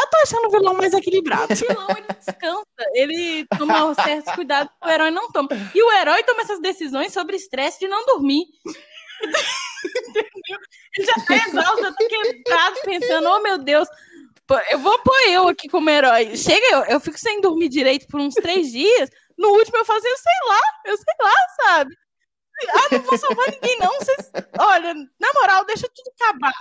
[0.00, 1.52] Eu tô achando o vilão mais equilibrado.
[1.52, 5.48] O vilão, ele descansa, ele toma certos cuidados que o herói não toma.
[5.74, 8.44] E o herói toma essas decisões sobre estresse de não dormir.
[9.84, 10.58] Entendeu?
[10.96, 13.88] Ele já tá exausto, já tá quebrado, pensando, oh meu Deus,
[14.70, 16.36] eu vou pôr eu aqui como herói.
[16.36, 20.10] Chega, eu, eu fico sem dormir direito por uns três dias, no último eu fazia,
[20.10, 21.96] eu sei lá, eu sei lá, sabe?
[22.68, 23.92] Ah, não vou salvar ninguém, não.
[23.98, 24.30] Vocês...
[24.58, 26.52] Olha, na moral, deixa tudo acabar.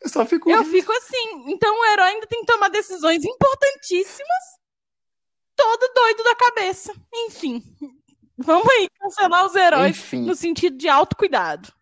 [0.00, 0.50] Eu só fico.
[0.50, 1.44] Eu fico assim.
[1.48, 4.44] Então o herói ainda tem que tomar decisões importantíssimas,
[5.54, 6.94] todo doido da cabeça.
[7.14, 7.62] Enfim.
[8.36, 11.72] Vamos aí cancelar os heróis Enfim, no sentido de autocuidado.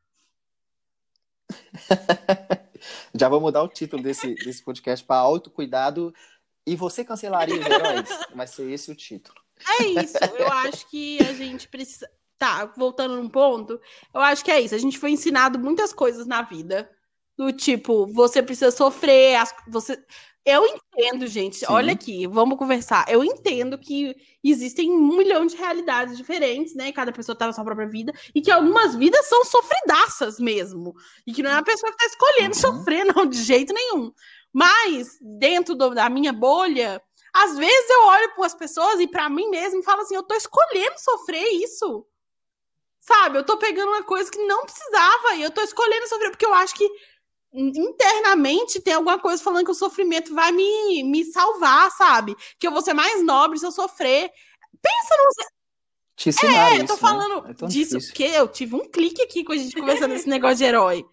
[3.15, 6.15] já vou mudar o título desse, desse podcast para autocuidado.
[6.67, 8.09] E você cancelaria os heróis?
[8.35, 9.39] Vai ser esse o título.
[9.81, 10.17] É isso.
[10.37, 12.11] Eu acho que a gente precisa.
[12.39, 13.81] Tá, voltando num ponto,
[14.13, 14.75] eu acho que é isso.
[14.75, 16.91] A gente foi ensinado muitas coisas na vida.
[17.39, 19.99] Do tipo, você precisa sofrer, as- você.
[20.45, 21.57] Eu entendo, gente.
[21.57, 21.67] Sim.
[21.69, 23.05] Olha aqui, vamos conversar.
[23.09, 26.93] Eu entendo que existem um milhão de realidades diferentes, né?
[26.93, 28.13] Cada pessoa tá na sua própria vida.
[28.35, 30.95] E que algumas vidas são sofridaças mesmo.
[31.27, 32.79] E que não é a pessoa que tá escolhendo Uhum.
[32.79, 34.13] sofrer, não, de jeito nenhum.
[34.53, 37.03] Mas, dentro do- da minha bolha,
[37.35, 40.35] às vezes eu olho para as pessoas e para mim mesmo falo assim, eu tô
[40.35, 42.07] escolhendo sofrer isso.
[43.07, 43.39] Sabe?
[43.39, 46.53] Eu tô pegando uma coisa que não precisava e eu tô escolhendo sofrer porque eu
[46.55, 46.89] acho que
[47.53, 52.35] internamente tem alguma coisa falando que o sofrimento vai me, me salvar, sabe?
[52.59, 54.31] Que eu vou ser mais nobre se eu sofrer.
[54.83, 55.31] Pensa no.
[56.17, 56.99] Te É, eu tô isso, né?
[57.01, 58.09] falando É tão disso difícil.
[58.09, 61.05] porque eu tive um clique aqui com a gente conversando esse negócio de herói.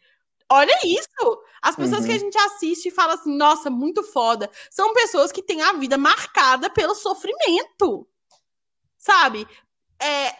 [0.49, 1.43] Olha isso!
[1.61, 2.07] As pessoas Uhum.
[2.07, 5.73] que a gente assiste e fala assim, nossa, muito foda, são pessoas que têm a
[5.73, 8.07] vida marcada pelo sofrimento.
[8.97, 9.47] Sabe?
[10.01, 10.33] É,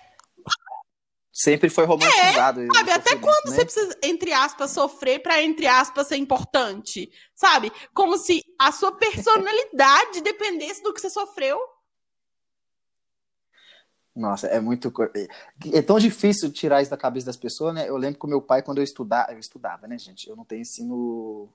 [1.36, 2.62] Sempre foi romantizado.
[2.62, 3.56] É, sabe, até quando né?
[3.56, 7.12] você precisa, entre aspas, sofrer pra, entre aspas, ser importante.
[7.34, 7.72] Sabe?
[7.91, 11.60] Como se a sua personalidade dependesse do que você sofreu.
[14.15, 14.91] Nossa, é muito.
[14.91, 15.10] co-
[15.74, 17.89] É tão difícil tirar isso da cabeça das pessoas, né?
[17.89, 20.30] Eu lembro que o meu pai, quando eu estudava, eu estudava, né, gente?
[20.30, 21.50] Eu não tenho ensino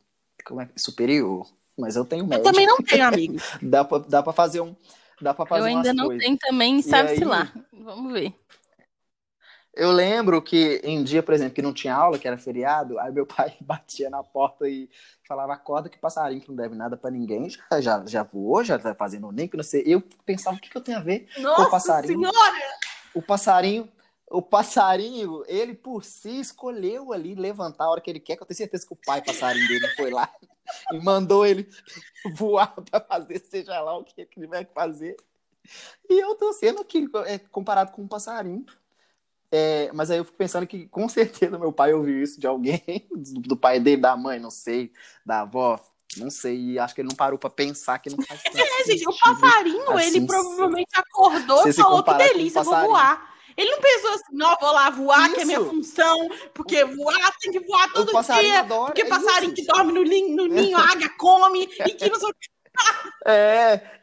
[0.45, 0.69] como é?
[0.77, 2.43] superior, mas eu tenho Eu médio.
[2.45, 3.37] também não tenho amigo.
[3.63, 4.75] Dá pra, dá pra fazer um.
[5.21, 6.25] Dá pra fazer Eu ainda umas não coisas.
[6.25, 7.53] tenho também, sabe-se aí- lá.
[7.73, 8.35] Vamos ver.
[9.79, 13.13] Eu lembro que em dia, por exemplo, que não tinha aula, que era feriado, aí
[13.13, 14.91] meu pai batia na porta e
[15.27, 18.77] falava, acorda que passarinho que não deve nada pra ninguém, já, já, já voou, já
[18.77, 19.85] tá fazendo nem que não sei.
[19.87, 21.29] Eu pensava, o que, que eu tenho a ver?
[21.39, 22.19] Nossa passarinho.
[22.19, 22.79] senhora!
[23.15, 23.89] O passarinho,
[24.29, 28.47] o passarinho, ele por si escolheu ali levantar a hora que ele quer, que eu
[28.47, 30.29] tenho certeza que o pai passarinho dele foi lá
[30.93, 31.69] e mandou ele
[32.35, 35.17] voar pra fazer seja lá o que que ele vai fazer.
[36.11, 38.67] E eu tô sendo aqui é, comparado com um passarinho.
[39.51, 42.83] É, mas aí eu fico pensando que com certeza meu pai ouviu isso de alguém,
[43.15, 44.93] do, pai dele, da mãe, não sei,
[45.25, 45.81] da avó,
[46.17, 48.85] não sei, e acho que ele não parou pra pensar que não faz tanto É,
[48.85, 53.37] gente, o passarinho, assim, ele provavelmente acordou e falou que delícia, vou voar.
[53.57, 55.69] Ele não pensou assim, não, vou lá voar, que é minha Isso.
[55.71, 58.61] função, porque voar tem que voar todo dia.
[58.61, 59.63] adora Porque é passarinho isso.
[59.63, 62.49] que dorme no, lin- no ninho, a águia come, e que não sei o que.
[63.27, 63.99] É.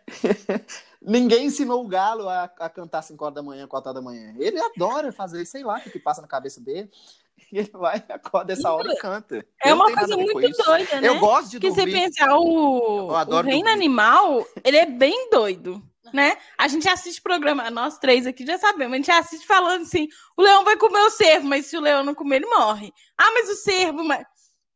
[1.05, 4.33] Ninguém ensinou o galo a, a cantar 5 horas da manhã, 4 horas da manhã.
[4.37, 6.89] Ele adora fazer, sei lá o que, que passa na cabeça dele.
[7.51, 9.45] Ele vai, acorda essa hora e canta.
[9.63, 11.07] É Eu não uma coisa muito doida, né?
[11.07, 12.01] Eu gosto de Porque você dormir.
[12.01, 15.81] pensar, o, o reino animal, ele é bem doido,
[16.13, 16.37] né?
[16.57, 20.41] A gente assiste programa, nós três aqui já sabemos, a gente assiste falando assim, o
[20.41, 22.91] leão vai comer o cervo, mas se o leão não comer, ele morre.
[23.17, 24.25] Ah, mas o cervo, mas...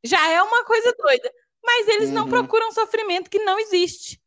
[0.03, 1.31] já é uma coisa doida.
[1.65, 2.29] Mas eles não Uhum.
[2.29, 4.21] procuram sofrimento que não existe.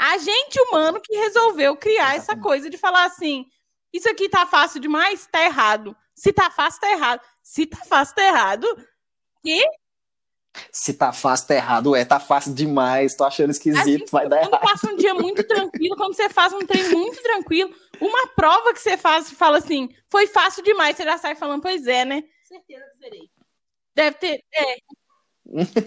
[0.00, 3.44] A gente humano que resolveu criar essa coisa de falar assim,
[3.92, 5.94] isso aqui tá fácil demais, tá errado.
[6.14, 7.20] Se tá fácil, tá errado.
[7.42, 8.66] Se tá fácil, tá errado.
[10.72, 11.94] Se tá fácil, tá errado.
[11.94, 13.14] É, tá fácil demais.
[13.14, 14.62] Tô achando esquisito, Assim, vai dar quando errado.
[14.62, 18.80] passa um dia muito tranquilo, quando você faz um trem muito tranquilo, uma prova que
[18.80, 22.24] você faz e fala assim, foi fácil demais, você já sai falando, pois é, né?
[22.44, 23.30] Certeza que serei.
[23.94, 24.42] Deve ter.
[24.54, 24.76] É,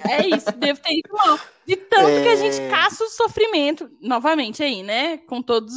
[0.10, 1.40] é isso, deve ter ido mal.
[1.66, 2.70] De tanto que a gente É.
[2.70, 5.18] caça o sofrimento, novamente aí, né?
[5.20, 5.76] Com todas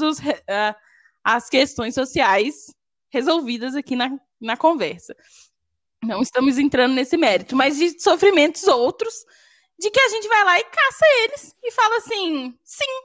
[0.48, 0.76] ah,
[1.22, 2.74] as questões sociais
[3.10, 5.16] resolvidas aqui na, na conversa.
[6.02, 9.14] Não estamos entrando nesse mérito, mas de sofrimentos outros,
[9.78, 13.02] de que a gente vai lá e caça eles e fala assim: sim,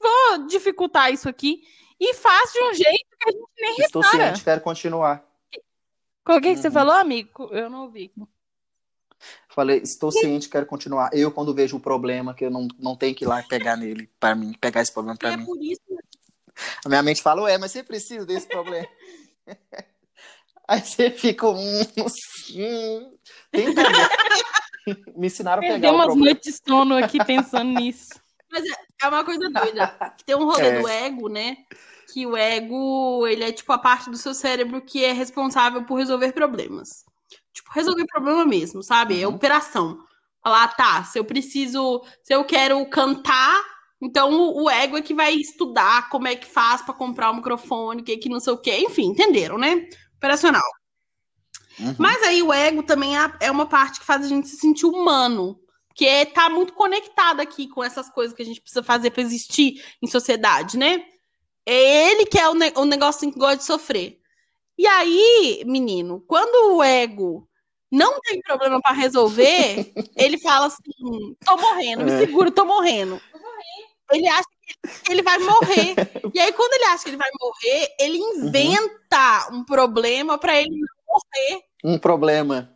[0.00, 1.62] vou dificultar isso aqui.
[2.00, 4.26] E faz de um jeito que a gente nem Estou repara.
[4.26, 5.24] ciente, quero continuar.
[6.24, 6.74] Qual que, é que você Uhum.
[6.74, 7.48] falou, amigo?
[7.50, 8.12] Eu não ouvi.
[9.58, 11.10] Falei, estou ciente, quero continuar.
[11.12, 14.08] Eu, quando vejo o problema, que eu não, não tenho que ir lá pegar nele
[14.20, 15.44] para mim, pegar esse problema para é mim.
[15.44, 15.80] por isso
[16.84, 18.86] A minha mente fala, ué, mas você precisa desse problema.
[20.68, 21.82] Aí você fica um.
[23.50, 23.82] tenta.
[25.16, 28.10] Me ensinaram a pegar Perdeu o umas noites de sono aqui pensando nisso.
[29.02, 29.88] É uma coisa doida.
[30.18, 30.80] Que tem um rolê É.
[30.80, 31.56] do ego, né?
[32.12, 35.96] Que o ego, ele é tipo a parte do seu cérebro que é responsável por
[35.96, 37.07] resolver problemas.
[37.58, 39.20] Tipo, resolver problema mesmo, sabe?
[39.20, 39.34] É Uhum.
[39.34, 39.98] operação.
[40.42, 43.60] Falar, tá, se eu preciso, se eu quero cantar,
[44.00, 48.02] então o ego é que vai estudar como é que faz pra comprar o microfone,
[48.04, 48.76] que que não sei o quê.
[48.78, 49.88] Enfim, entenderam, né?
[50.16, 50.62] Operacional.
[51.80, 51.94] Uhum.
[51.98, 54.86] Mas aí o ego também é- é uma parte que faz a gente se sentir
[54.86, 55.58] humano.
[55.94, 59.82] Que tá muito conectado aqui com essas coisas que a gente precisa fazer pra existir
[60.00, 61.04] em sociedade, né?
[61.66, 64.20] É ele que é o, ne o negocinho que gosta de sofrer.
[64.78, 67.47] E aí, menino, quando o ego
[67.90, 72.18] não tem problema pra resolver, ele fala assim: tô morrendo, me É.
[72.18, 73.20] segura, tô morrendo.
[74.10, 74.44] Ele acha
[75.04, 75.94] que ele vai morrer.
[76.34, 80.70] E aí, quando ele acha que ele vai morrer, ele inventa um problema pra ele
[80.70, 81.62] não morrer.
[81.82, 82.70] Um problema.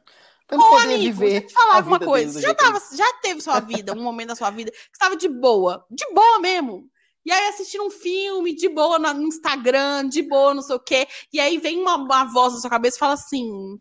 [0.46, 2.40] Pra Ô, poder amigo, viver deixa eu te falar alguma coisa.
[2.40, 5.29] já, tava, já teve sua vida, um momento da sua vida, que você estava de
[5.29, 6.87] boa, de boa mesmo.
[7.25, 10.81] E aí assistindo um filme, de boa na- no Instagram, de boa, não sei o
[10.81, 11.07] quê.
[11.33, 13.79] E aí vem uma, uma voz na sua cabeça e fala assim: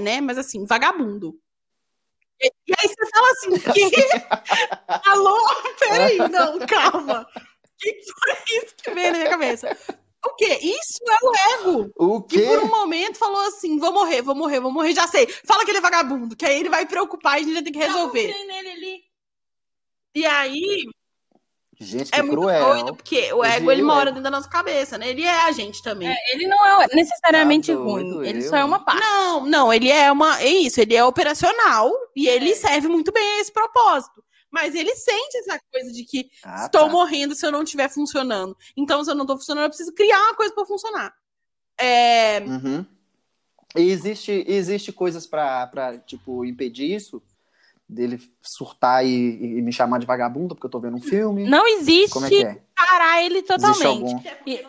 [0.00, 0.20] né?
[0.20, 1.38] Mas assim, vagabundo.
[2.40, 3.90] E, e aí você fala assim: que?
[5.08, 5.38] Alô?
[5.78, 7.26] Peraí, não, calma.
[7.34, 9.76] O que foi isso que veio na minha cabeça?
[10.24, 10.58] O quê?
[10.62, 11.92] Isso é o ego.
[11.96, 12.46] O Que quê?
[12.46, 15.26] por um momento falou assim: vou morrer, vou morrer, vou morrer, já sei.
[15.26, 17.72] Fala que ele é vagabundo, que aí ele vai preocupar e a gente vai ter
[17.72, 18.32] que resolver.
[20.14, 20.84] E aí
[21.82, 22.64] Gente, que é muito cruel.
[22.66, 24.10] doido, porque o ego ele mora ego.
[24.10, 25.08] dentro da nossa cabeça, né?
[25.08, 26.14] Ele é a gente também.
[26.32, 28.48] Ele não é necessariamente Tá doido, ruim, ele eu.
[28.48, 29.00] só é uma parte.
[29.00, 30.40] Não, não, ele é uma.
[30.40, 34.22] É isso, ele é operacional e ele serve muito bem a esse propósito.
[34.50, 36.88] Mas ele sente essa coisa de que Ah, estou tá.
[36.88, 38.56] morrendo se eu não estiver funcionando.
[38.76, 41.14] Então, se eu não estou funcionando, eu preciso criar uma coisa para funcionar.
[41.78, 42.84] É, Uhum.
[43.74, 47.22] E existe, existe coisas pra, pra, tipo, impedir isso?
[47.92, 49.08] Dele surtar e,
[49.58, 51.48] e me chamar de vagabundo porque eu tô vendo um filme?
[51.48, 52.62] Não existe Como é que é?
[52.74, 54.10] parar ele Existe totalmente.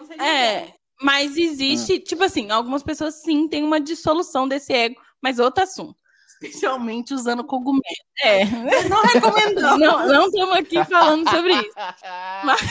[0.05, 0.73] sei É, dizer.
[1.01, 5.95] mas existe, tipo assim, algumas pessoas sim têm uma dissolução desse ego, mas outro assunto.
[6.43, 7.83] Especialmente usando cogumelo.
[8.21, 8.45] É,
[8.89, 9.79] Não recomendamos.
[9.79, 11.73] não não estamos aqui falando sobre isso.
[12.43, 12.61] Mas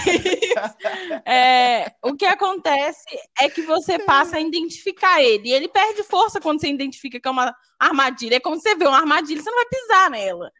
[1.25, 3.05] é, o que acontece
[3.41, 5.49] é que você passa a identificar ele.
[5.49, 8.37] E ele perde força quando você identifica que é uma armadilha.
[8.37, 10.53] É como você vê uma armadilha, você não vai pisar nela.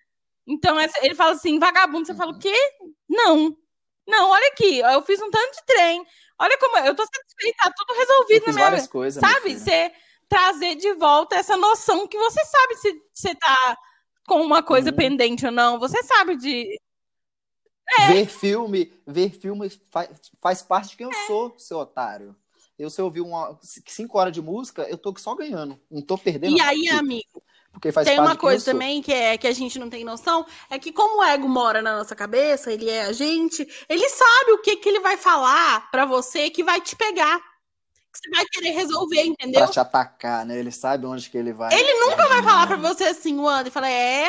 [0.47, 2.55] Então ele fala assim, vagabundo, você fala o quê?
[3.09, 3.57] Não.
[4.07, 6.05] Não, olha aqui, eu fiz um tanto de trem.
[6.39, 9.21] Olha como eu tô satisfeita, tá tudo Eu resolvido na fiz minha várias coisas.
[9.21, 9.55] Sabe?
[9.55, 9.93] Você
[10.33, 13.77] trazer de volta essa noção que você sabe se você tá
[14.27, 14.97] com uma coisa Uhum.
[14.97, 15.79] pendente ou não.
[15.79, 16.81] Você sabe de.
[18.09, 20.09] Ver filme, ver filme faz,
[20.41, 21.11] faz parte de quem É.
[21.11, 22.35] eu sou, seu otário.
[22.79, 25.79] Eu, se eu ouvir uma, cinco horas de música, eu tô só ganhando.
[25.91, 29.13] Não tô perdendo E aí, nada, amigo, Porque faz tem parte uma coisa também que,
[29.13, 32.17] é, que a gente não tem noção, é que como o ego mora na nossa
[32.17, 36.49] cabeça, ele é a gente, ele sabe o que, que ele vai falar pra você
[36.49, 37.52] que vai te pegar.
[38.13, 39.63] Que você vai querer resolver, entendeu?
[39.63, 40.59] Pra te atacar, né?
[40.59, 41.73] Ele sabe onde que ele vai.
[41.73, 44.29] Ele nunca vai falar pra você assim, o André, fala, é,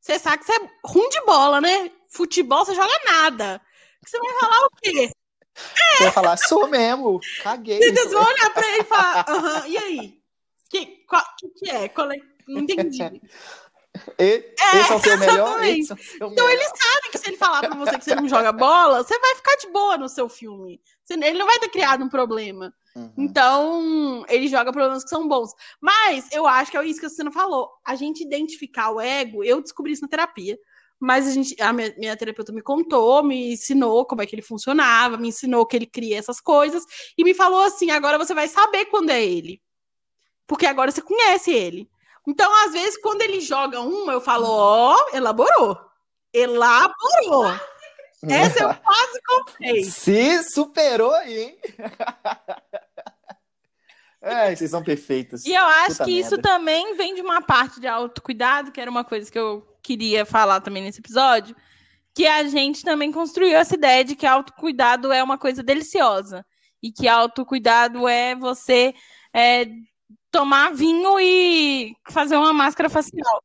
[0.00, 1.90] você sabe que você é ruim de bola, né?
[2.08, 3.60] Futebol você joga nada.
[4.04, 5.12] Você vai falar o quê?
[5.54, 7.78] Você vai falar, sou mesmo, caguei.
[7.78, 10.18] Vocês vão olhar pra ele e falar, aham, e aí?
[10.68, 11.88] Que, qual, que, que é?
[11.88, 12.16] Qual é?
[12.48, 13.20] Não entendi.
[14.18, 15.62] E- esse é o seu melhor?
[15.62, 16.50] é o seu Então melhor.
[16.50, 19.34] ele sabe que se ele falar pra você que você não joga bola, você vai
[19.36, 20.80] ficar de boa no seu filme.
[21.10, 22.72] Ele não vai ter criado um problema.
[22.94, 23.12] Uhum.
[23.16, 25.52] Então, ele joga problemas que são bons.
[25.80, 27.70] Mas eu acho que é isso que você não falou.
[27.84, 30.58] A gente identificar o ego, eu descobri isso na terapia.
[31.00, 34.42] Mas a, gente, a minha, minha terapeuta me contou, me ensinou como é que ele
[34.42, 36.84] funcionava, me ensinou que ele cria essas coisas
[37.18, 39.60] e me falou assim: agora você vai saber quando é ele.
[40.46, 41.90] Porque agora você conhece ele.
[42.26, 45.76] Então, às vezes, quando ele joga uma, eu falo, ó, elaborou.
[46.32, 47.52] Elaborou.
[48.28, 49.84] Essa eu quase comprei.
[49.84, 51.58] Se superou aí, hein?
[54.22, 55.44] Ai, vocês são perfeitos.
[55.44, 56.48] E eu acho Puta que isso merda.
[56.48, 60.60] também vem de uma parte de autocuidado, que era uma coisa que eu queria falar
[60.60, 61.56] também nesse episódio,
[62.14, 66.46] que a gente também construiu essa ideia de que autocuidado é uma coisa deliciosa.
[66.80, 68.94] E que autocuidado é você
[69.34, 69.66] é,
[70.30, 73.42] tomar vinho e fazer uma máscara facial.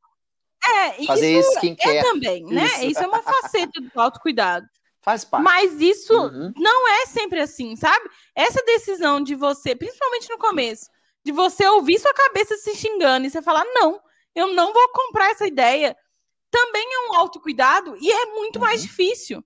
[0.64, 1.96] É, Fazer isso skincare.
[1.98, 2.64] é também, né?
[2.66, 2.84] Isso.
[2.86, 4.66] Isso é uma faceta do autocuidado.
[5.00, 5.44] Faz parte.
[5.44, 6.52] Mas isso Uhum.
[6.56, 8.08] não é sempre assim, sabe?
[8.34, 10.86] Essa decisão de você, principalmente no começo,
[11.24, 14.00] de você ouvir sua cabeça se xingando e você falar, não,
[14.34, 15.96] eu não vou comprar essa ideia,
[16.50, 18.86] também é um autocuidado e é muito mais Uhum.
[18.86, 19.44] difícil,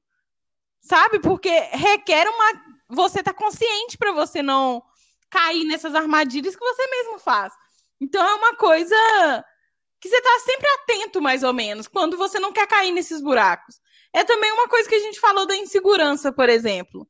[0.80, 1.18] sabe?
[1.20, 2.52] Porque requer uma,
[2.88, 4.82] você tá consciente para você não
[5.30, 7.52] cair nessas armadilhas que você mesmo faz.
[8.00, 9.44] Então é uma coisa
[10.02, 13.80] que você tá sempre atento, mais ou menos, quando você não quer cair nesses buracos.
[14.12, 17.08] É também uma coisa que a gente falou da insegurança, por exemplo.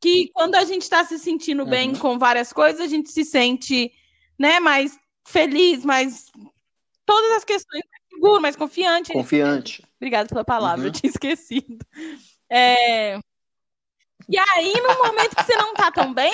[0.00, 1.98] Que quando a gente está se sentindo bem Uhum.
[1.98, 3.92] com várias coisas, a gente se sente
[4.38, 6.26] né, mais feliz, mais.
[7.06, 9.12] Todas as questões mais seguro, mais confiante.
[9.12, 9.86] Confiante.
[9.96, 10.86] Obrigada pela palavra, Uhum.
[10.88, 11.78] eu tinha esquecido.
[12.50, 13.18] É,
[14.28, 16.32] E aí, no momento que você não tá tão bem,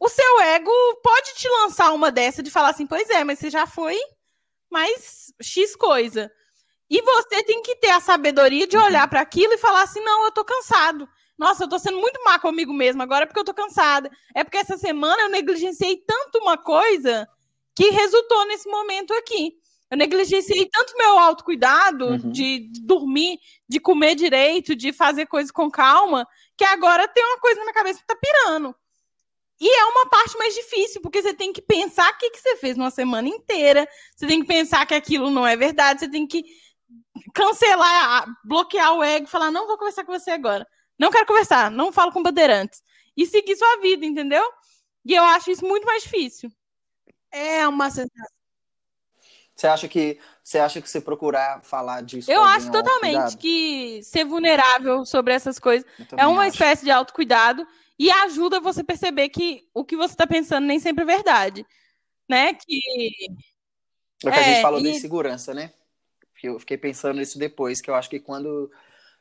[0.00, 0.70] o seu ego
[1.02, 3.98] pode te lançar uma dessa de falar assim, pois é, mas você já foi
[4.74, 6.30] mais X coisa.
[6.90, 8.84] E você tem que ter a sabedoria de Uhum.
[8.84, 11.08] olhar para aquilo e falar assim, não, eu tô cansado.
[11.38, 14.10] Nossa, eu tô sendo muito má comigo mesmo agora porque eu tô cansada.
[14.34, 17.26] É porque essa semana eu negligenciei tanto uma coisa
[17.74, 19.54] que resultou nesse momento aqui.
[19.90, 22.30] Eu negligenciei tanto meu autocuidado, Uhum.
[22.30, 27.38] de, de dormir, de comer direito, de fazer coisas com calma, que agora tem uma
[27.38, 28.74] coisa na minha cabeça que tá pirando.
[29.60, 32.56] E é uma parte mais difícil, porque você tem que pensar o que, que você
[32.56, 36.26] fez numa semana inteira, você tem que pensar que aquilo não é verdade, você tem
[36.26, 36.44] que
[37.32, 40.66] cancelar, bloquear o ego, falar, não vou conversar com você agora.
[40.98, 42.82] Não quero conversar, não falo com bandeirantes.
[43.16, 44.44] E seguir sua vida, entendeu?
[45.04, 46.50] E eu acho isso muito mais difícil.
[47.30, 48.34] É uma sensação.
[49.54, 52.30] Você acha que você acha que você procurar falar disso?
[52.30, 56.54] Eu acho é totalmente que ser vulnerável sobre essas coisas é uma acho.
[56.54, 57.66] espécie de autocuidado
[57.98, 61.66] e ajuda você a perceber que o que você está pensando nem sempre é verdade.
[62.28, 62.54] Né?
[62.54, 62.80] Que
[64.24, 65.72] É o que a É, gente falou e- da insegurança, né?
[66.42, 68.70] Eu fiquei pensando nisso depois, que eu acho que quando,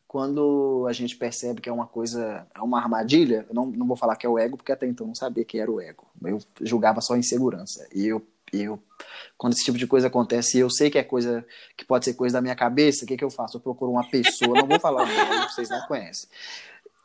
[0.06, 3.96] quando a gente percebe que é uma coisa, é uma armadilha, eu não, não vou
[3.96, 6.06] falar que é o ego, porque até então eu não sabia que era o ego.
[6.26, 7.88] Eu julgava só insegurança.
[7.96, 8.78] E eu, eu
[9.38, 11.46] quando esse tipo de coisa acontece e eu sei que é coisa
[11.78, 13.56] que pode ser coisa da minha cabeça, o que, que eu faço?
[13.56, 16.30] Eu procuro uma pessoa, não vou falar o nome, vocês não conhecem.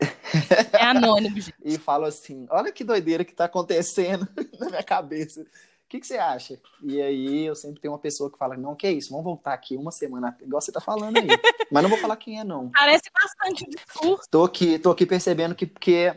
[0.00, 1.54] É anônimo, gente.
[1.64, 4.26] E falo assim: olha que doideira que tá acontecendo
[4.58, 5.42] na minha cabeça.
[5.42, 6.60] O que, que você acha?
[6.82, 9.76] E aí eu sempre tenho uma pessoa que fala: não, que isso, vamos voltar aqui
[9.76, 11.26] uma semana, igual você tá falando aí.
[11.72, 12.70] Mas não vou falar quem é, não.
[12.70, 14.28] Parece bastante o discurso.
[14.30, 16.14] Tô aqui, tô aqui percebendo que, que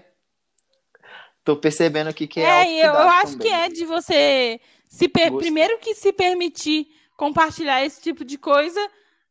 [1.43, 2.67] tô percebendo aqui que é.
[2.67, 3.47] É, eu, eu acho também.
[3.47, 8.79] que é de você se per- primeiro que se permitir compartilhar esse tipo de coisa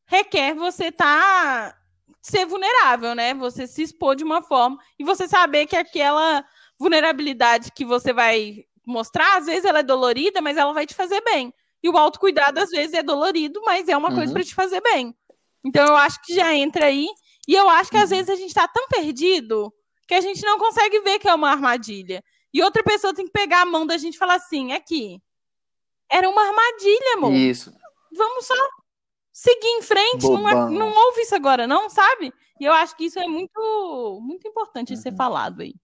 [0.07, 1.77] requer você tá
[2.23, 3.35] ser vulnerável, né?
[3.35, 6.45] Você se expor de uma forma e você saber que aquela
[6.79, 11.21] vulnerabilidade que você vai mostrar, às vezes ela é dolorida, mas ela vai te fazer
[11.23, 11.53] bem.
[11.83, 14.35] E o autocuidado às vezes é dolorido, mas é uma coisa Uhum.
[14.35, 15.15] para te fazer bem.
[15.65, 17.07] Então eu acho que já entra aí.
[17.49, 18.17] E eu acho que às Uhum.
[18.17, 19.73] vezes a gente tá tão perdido
[20.07, 22.23] que a gente não consegue ver que é uma armadilha.
[22.53, 25.21] E outra pessoa tem que pegar a mão da gente e falar assim: aqui,
[26.11, 27.33] era uma armadilha, amor.
[27.33, 27.73] Isso.
[28.13, 28.55] Vamos só
[29.43, 30.29] seguir em frente.
[30.29, 32.33] Não, é- não ouve isso agora, não, sabe?
[32.61, 35.17] E eu acho que isso é muito, muito importante de ser Uhum.
[35.17, 35.75] falado aí.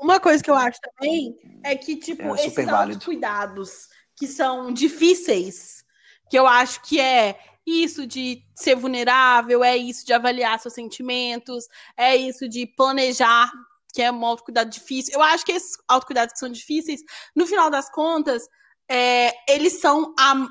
[0.00, 3.04] Uma coisa que eu acho também é que, tipo, É esses válido.
[3.04, 5.84] cuidados que são difíceis,
[6.30, 11.68] que eu acho que é isso de ser vulnerável, é isso de avaliar seus sentimentos,
[11.96, 13.52] é isso de planejar,
[13.94, 15.12] que é um autocuidado difícil.
[15.14, 17.02] Eu acho que esses autocuidados que são difíceis,
[17.36, 18.48] no final das contas,
[18.90, 20.48] é, eles são a.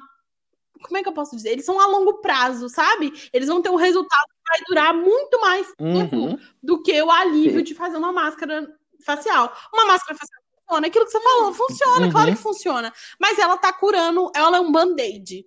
[0.81, 1.49] Como é que eu posso dizer?
[1.51, 3.13] Eles são a longo prazo, sabe?
[3.33, 6.39] Eles vão ter um resultado que vai durar muito mais tempo Uhum.
[6.61, 8.67] do que o alívio de fazer uma máscara
[9.05, 9.55] facial.
[9.73, 12.11] Uma máscara facial funciona, aquilo que você falou, funciona, Uhum.
[12.11, 12.93] claro que funciona.
[13.19, 15.45] Mas ela tá curando, ela é um band-aid.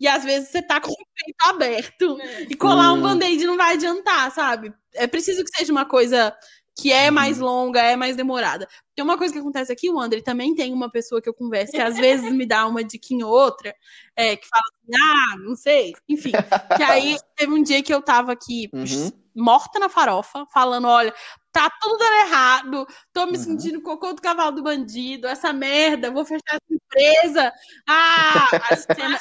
[0.00, 2.18] E às vezes você tá com o peito aberto.
[2.50, 3.02] E colar um Hum.
[3.02, 4.74] band-aid não vai adiantar, sabe?
[4.94, 6.36] É preciso que seja uma coisa
[6.78, 7.46] que é mais Uhum.
[7.46, 8.68] longa, é mais demorada.
[8.94, 11.72] Tem uma coisa que acontece aqui, o André também tem uma pessoa que eu converso,
[11.72, 13.74] que às vezes me dá uma diquinha ou outra,
[14.16, 16.32] é, que fala assim, ah, não sei, enfim.
[16.76, 19.12] Que aí teve um dia que eu tava aqui Uhum.
[19.34, 21.12] morta na farofa, falando: olha,
[21.52, 23.44] tá tudo dando errado, tô me Uhum.
[23.44, 27.52] sentindo cocô do cavalo do bandido, essa merda, vou fechar essa empresa.
[27.88, 29.18] Ah, a cena.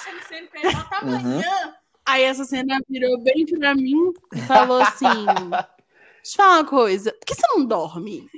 [0.90, 1.42] Tá Uhum.
[2.06, 3.96] Aí essa cena virou bem pra mim
[4.34, 5.26] e falou assim:
[6.24, 8.30] Deixa eu falar uma coisa, por que você não dorme?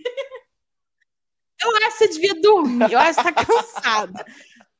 [1.61, 4.25] Eu acho que você devia dormir, eu acho que você tá cansada.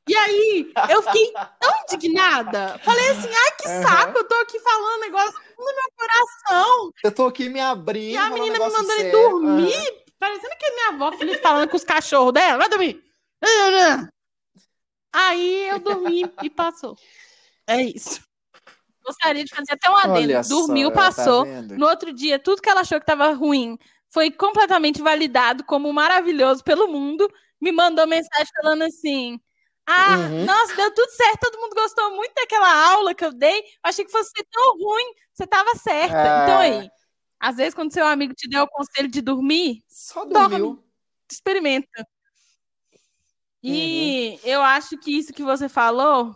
[0.06, 2.78] E aí, eu fiquei tão indignada.
[2.84, 3.82] Falei assim, ai, que Uhum.
[3.82, 6.90] saco, eu tô aqui falando um negócio no meu coração.
[7.02, 8.12] Eu tô aqui me abrindo.
[8.12, 9.12] E a menina me mandando ele sério.
[9.30, 10.04] dormir, Uhum.
[10.18, 12.58] parecendo que é minha avó Felipe falando com os cachorros dela.
[12.58, 13.02] Vai dormir.
[15.12, 16.96] Aí eu dormi e passou.
[17.66, 18.20] É isso.
[19.04, 20.18] Gostaria de fazer até um adendo.
[20.32, 21.44] Olha só, Dormiu, tá passou.
[21.44, 21.76] vendo?
[21.76, 23.78] No outro dia, tudo que ela achou que estava ruim
[24.10, 27.28] foi completamente validado como maravilhoso pelo mundo.
[27.60, 29.38] Me mandou mensagem falando assim:
[29.86, 30.44] Ah, Uhum.
[30.46, 33.58] nossa, deu tudo certo, todo mundo gostou muito daquela aula que eu dei.
[33.60, 36.16] Eu achei que fosse tão ruim, você estava certa.
[36.16, 36.42] Ah.
[36.42, 36.88] Então aí,
[37.40, 40.58] Às vezes, quando seu amigo te der o conselho de dormir, Só Dorme.
[40.58, 40.84] dormiu.
[41.30, 42.06] experimenta.
[43.62, 46.34] E eu acho que isso que você falou,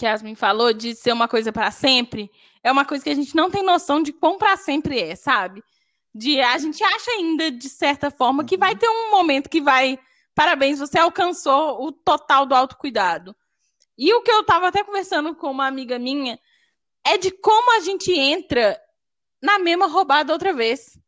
[0.00, 2.30] que a Yasmin falou, de ser uma coisa pra sempre,
[2.64, 5.62] é uma coisa que a gente não tem noção de quão pra sempre é, sabe?
[6.14, 8.60] De a gente acha ainda, de certa forma, que Uhum.
[8.60, 9.98] vai ter um momento que vai.
[10.34, 13.36] Parabéns, você alcançou o total do autocuidado.
[13.96, 16.38] E o que eu tava até conversando com uma amiga minha
[17.06, 18.80] é de como a gente entra
[19.42, 20.98] na mesma roubada outra vez.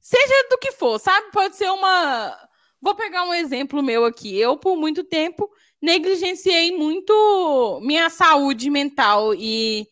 [0.00, 1.30] Seja do que for, sabe?
[1.30, 2.36] Pode ser uma.
[2.82, 4.36] Vou pegar um exemplo meu aqui.
[4.36, 5.48] Eu, por muito tempo,
[5.80, 9.86] negligenciei muito minha saúde mental e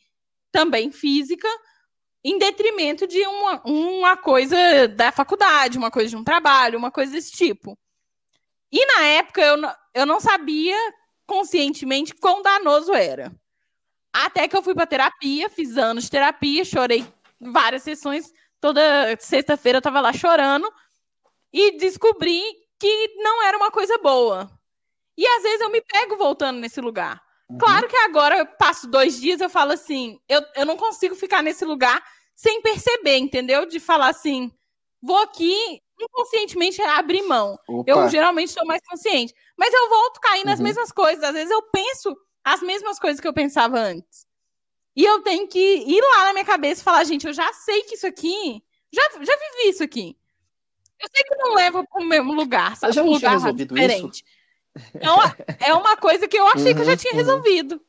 [0.51, 1.49] também física,
[2.25, 7.13] em detrimento de uma, uma coisa da faculdade, uma coisa de um trabalho, uma coisa
[7.13, 7.79] desse tipo.
[8.73, 9.57] E na época eu,
[9.95, 10.77] eu não sabia
[11.27, 13.33] conscientemente quão danoso era.
[14.13, 17.07] Até que eu fui pra terapia, fiz anos de terapia, chorei
[17.41, 18.33] várias sessões.
[18.61, 20.71] Toda sexta-feira eu tava lá chorando
[21.53, 22.43] e descobri
[22.81, 24.51] que não era uma coisa boa.
[25.17, 27.23] E às vezes eu me pego voltando nesse lugar.
[27.49, 27.59] Uhum.
[27.59, 31.43] Claro que agora eu passo dois dias eu falo assim, eu, eu não consigo ficar
[31.43, 32.03] nesse lugar
[32.35, 33.67] sem perceber, entendeu?
[33.67, 34.51] De falar assim,
[35.03, 37.59] vou aqui inconscientemente abrir mão.
[37.69, 37.91] Opa.
[37.91, 39.35] Eu geralmente sou mais consciente.
[39.59, 40.65] Mas eu volto cair nas Uhum.
[40.65, 41.23] mesmas coisas.
[41.23, 44.27] Às vezes eu penso as mesmas coisas que eu pensava antes.
[44.97, 47.83] E eu tenho que ir lá na minha cabeça e falar, gente, eu já sei
[47.83, 48.63] que isso aqui.
[48.93, 50.17] Já, já vivi isso aqui.
[51.01, 52.95] Eu sei que não leva para o mesmo lugar, sabe?
[52.95, 54.25] Mas já um não tinha lugar resolvido diferente.
[54.95, 55.17] Então,
[55.61, 57.19] é uma coisa que eu achei que eu já Uhum, tinha uhum.
[57.19, 57.81] resolvido.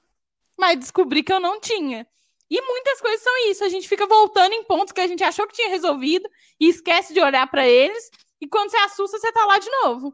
[0.57, 2.07] Mas descobri que eu não tinha.
[2.49, 3.63] E muitas coisas são isso.
[3.63, 7.13] A gente fica voltando em pontos que a gente achou que tinha resolvido e esquece
[7.13, 8.11] de olhar para eles.
[8.41, 10.13] E quando você assusta, você tá lá de novo.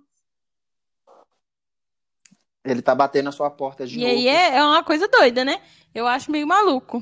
[2.63, 4.11] Ele tá batendo na sua porta de e novo.
[4.11, 5.61] aí é, é uma coisa doida, né?
[5.93, 7.01] Eu acho meio maluco.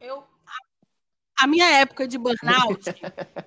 [0.00, 0.24] Eu,
[1.40, 2.92] a, minha época de burnout,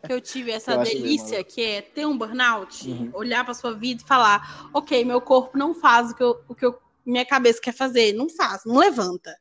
[0.06, 1.54] que eu tive essa Eu delícia maluco.
[1.54, 3.12] que é ter um burnout, Uhum.
[3.14, 6.56] olhar pra sua vida e falar, ok, meu corpo não faz o que, eu, o
[6.56, 9.36] que eu- minha cabeça quer fazer, não faz, não levanta.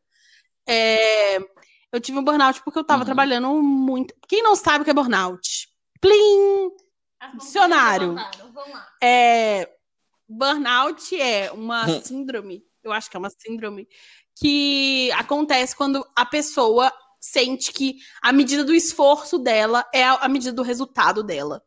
[0.66, 1.38] É,
[1.92, 3.07] eu tive um burnout porque eu tava Uhum.
[3.07, 4.14] trabalhando muito.
[4.28, 5.68] Quem não sabe o que é burnout?
[6.00, 6.70] Plim!
[7.38, 8.16] Dicionário.
[9.03, 9.68] É,
[10.28, 13.88] burnout é uma síndrome, eu acho que é uma síndrome,
[14.36, 16.92] que acontece quando a pessoa
[17.22, 21.64] sente que a medida do esforço dela é a medida do resultado dela.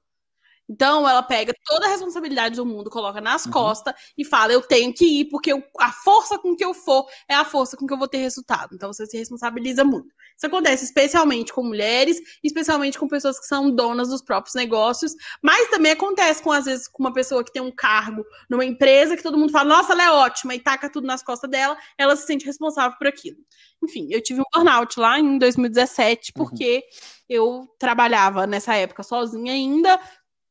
[0.68, 3.52] Então, ela pega toda a responsabilidade do mundo, coloca nas Uhum.
[3.52, 7.06] costas e fala: Eu tenho que ir, porque eu- a força com que eu for
[7.30, 8.74] é a força com que eu vou ter resultado.
[8.74, 10.08] Então, você se responsabiliza muito.
[10.36, 15.70] Isso acontece especialmente com mulheres, especialmente com pessoas que são donas dos próprios negócios, mas
[15.70, 19.24] também acontece com, às vezes, com uma pessoa que tem um cargo numa empresa que
[19.24, 22.26] todo mundo fala: Nossa, ela é ótima, e taca tudo nas costas dela, ela se
[22.26, 23.38] sente responsável por aquilo.
[23.84, 26.84] Enfim, eu tive um burnout lá em 2017, porque
[27.30, 30.00] eu trabalhava nessa época sozinha ainda,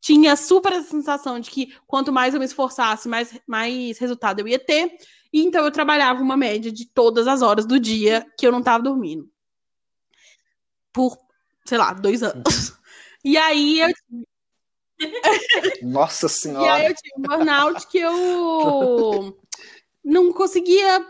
[0.05, 4.47] tinha super essa sensação de que quanto mais eu me esforçasse, mais, mais resultado eu
[4.47, 4.99] ia ter.
[5.33, 8.63] E então eu trabalhava uma média de todas as horas do dia que eu não
[8.63, 9.27] tava dormindo.
[10.93, 11.17] Por,
[11.65, 12.75] sei lá, dois anos.
[13.25, 13.89] E aí eu,
[15.83, 16.75] Nossa e senhora.
[16.75, 19.43] aí eu tive um burnout que eu
[20.05, 21.01] não conseguia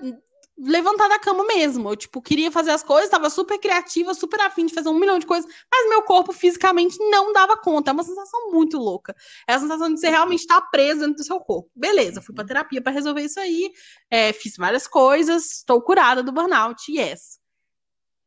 [0.57, 1.88] levantar da cama mesmo.
[1.88, 5.18] Eu, tipo, queria fazer as coisas, tava super criativa, super afim de fazer um milhão
[5.18, 7.90] de coisas, mas meu corpo fisicamente não dava conta.
[7.90, 9.14] É uma sensação muito louca.
[9.48, 11.70] É a sensação de você realmente estar preso dentro do seu corpo.
[11.74, 13.72] Beleza, fui pra terapia pra resolver isso aí,
[14.11, 17.38] é, fiz várias coisas, estou curada do burnout, yes.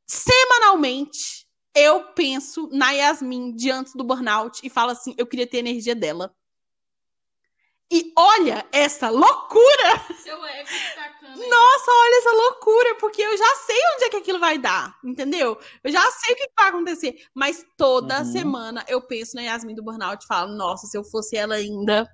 [0.10, 5.60] Semanalmente, eu penso na Yasmin diante do burnout e falo assim: eu queria ter a
[5.62, 6.34] energia dela.
[7.92, 10.04] E olha essa loucura!
[10.22, 11.38] Seu ego destacando.
[11.50, 15.58] Nossa, olha essa loucura, porque eu já sei onde é que aquilo vai dar, entendeu?
[15.84, 18.26] Eu já sei o que vai acontecer, mas toda Uhum.
[18.26, 22.10] semana eu penso na Yasmin do burnout e falo: nossa, se eu fosse ela ainda,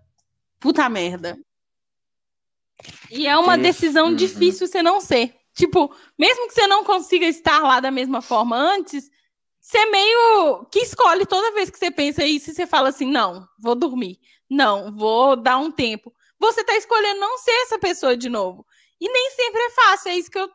[0.60, 1.38] puta merda.
[3.10, 3.64] E é uma Isso.
[3.64, 4.16] decisão Uhum.
[4.16, 5.34] difícil você não ser.
[5.54, 9.10] Tipo, mesmo que você não consiga estar lá da mesma forma antes,
[9.60, 13.48] você meio que escolhe toda vez que você pensa isso e você fala assim: não,
[13.60, 14.20] vou dormir.
[14.54, 16.14] Não, vou dar um tempo.
[16.38, 18.64] Você tá escolhendo não ser essa pessoa de novo.
[19.02, 20.50] E nem sempre é fácil, é isso que eu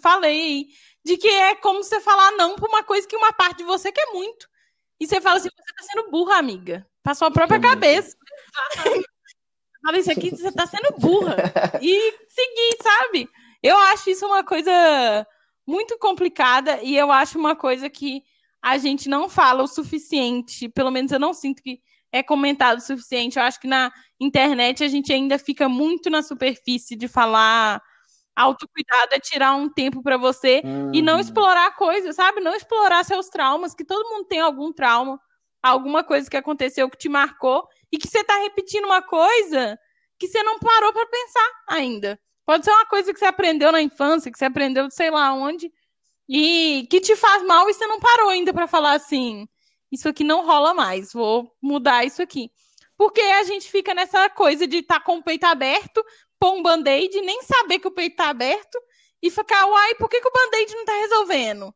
[0.00, 0.68] falei.
[1.04, 3.90] De que é como você falar não pra uma coisa que uma parte de você
[3.90, 4.48] quer muito.
[5.00, 6.86] E você fala assim: você tá sendo burra, amiga.
[7.02, 8.16] Pra sua própria cabeça.
[9.84, 11.36] Fala isso aqui, você tá sendo burra.
[11.82, 13.28] E seguir, sabe?
[13.62, 15.26] Eu acho isso uma coisa
[15.66, 18.22] muito complicada e eu acho uma coisa que
[18.62, 20.68] a gente não fala o suficiente.
[20.68, 21.82] Pelo menos eu não sinto que
[22.14, 23.38] é comentado o suficiente.
[23.38, 27.82] Eu acho que na internet a gente ainda fica muito na superfície de falar
[28.36, 31.20] Autocuidado é tirar um tempo pra você e não Uhum.
[31.20, 32.40] explorar coisas, sabe?
[32.40, 35.20] Não explorar seus traumas, que todo mundo tem algum trauma,
[35.62, 39.78] alguma coisa que aconteceu que te marcou e que você tá repetindo uma coisa
[40.18, 42.18] que você não parou pra pensar ainda.
[42.44, 45.32] Pode ser uma coisa que você aprendeu na infância, que você aprendeu de sei lá
[45.32, 45.70] onde,
[46.28, 49.46] e que te faz mal e você não parou ainda pra falar assim:
[49.94, 52.50] isso aqui não rola mais, vou mudar isso aqui.
[52.96, 56.04] Porque a gente fica nessa coisa de estar com o peito aberto,
[56.38, 58.78] pôr um band-aid, nem saber que o peito tá aberto
[59.22, 61.74] e ficar, uai, por que, que o band-aid não tá resolvendo?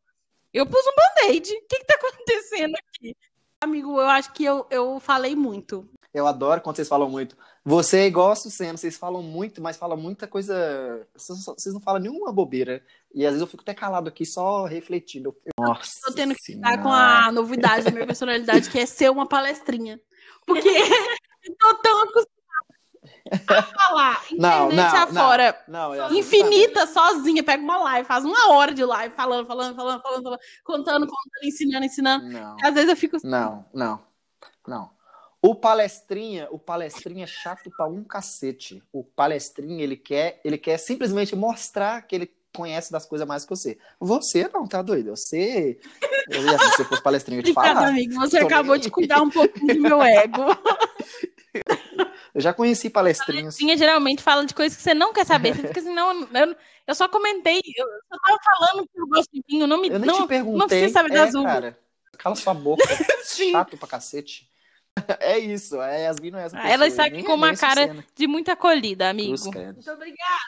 [0.52, 3.16] Eu pus um band-aid, o que, que tá acontecendo aqui?
[3.60, 5.88] Amigo, eu acho que eu, eu falei muito.
[6.12, 7.36] Eu adoro quando vocês falam muito.
[7.64, 11.06] Você é igual a Sucena, vocês falam muito, mas falam muita coisa.
[11.14, 12.82] Vocês não falam nenhuma bobeira.
[13.14, 15.36] E às vezes eu fico até calado aqui, só refletindo.
[15.59, 16.00] Nossa.
[16.06, 20.00] Tô tendo que lidar com a novidade da minha personalidade, que é ser uma palestrinha.
[20.46, 20.68] Porque
[21.44, 22.38] eu tô tão acostumada
[23.50, 27.42] a falar Não, internet não, afora, Não, é infinita, sozinha.
[27.44, 31.44] Pega uma live, faz uma hora de live, falando, falando, falando, falando, falando, contando, contando,
[31.44, 32.28] ensinando, ensinando.
[32.28, 34.02] Não, Às vezes eu fico assim, não, não,
[34.66, 34.97] não.
[35.41, 38.82] O palestrinha, o palestrinha é chato pra um cacete.
[38.93, 43.51] O palestrinha, ele quer, ele quer simplesmente mostrar que ele conhece das coisas mais que
[43.51, 43.78] você.
[44.01, 45.11] Você não, tá doido?
[45.11, 45.78] Você,
[46.28, 47.89] eu ia, se você fosse palestrinha, eu te obrigada, falar.
[47.91, 48.14] amigo.
[48.14, 48.80] Você acabou bem.
[48.80, 50.43] de cuidar um pouquinho do meu ego.
[52.34, 53.57] Eu já conheci palestrinhos.
[53.57, 55.57] Tinha geralmente fala de coisas que você não quer saber.
[55.57, 59.28] Você fica assim, não, eu, eu só comentei, eu só tava falando que eu gosto
[59.32, 60.59] de vinho, não me Eu nem não, te perguntei.
[60.59, 61.53] não precisa saber é, das uvas.
[61.53, 61.78] cara.
[62.16, 62.84] Cala sua boca.
[63.24, 64.49] Chato pra cacete.
[65.20, 65.80] É isso.
[65.80, 66.74] É, Yasmin não é essa Ah, pessoa.
[66.74, 68.05] ela está aqui com uma cara Sucena.
[68.14, 69.30] de muita acolhida, amigo.
[69.32, 70.44] Muito obrigada.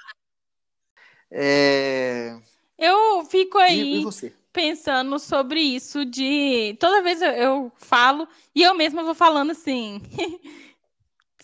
[1.31, 2.37] É...
[2.79, 4.33] Eu fico aí e você?
[4.53, 10.01] pensando sobre isso de toda vez eu, eu falo e eu mesma vou falando assim.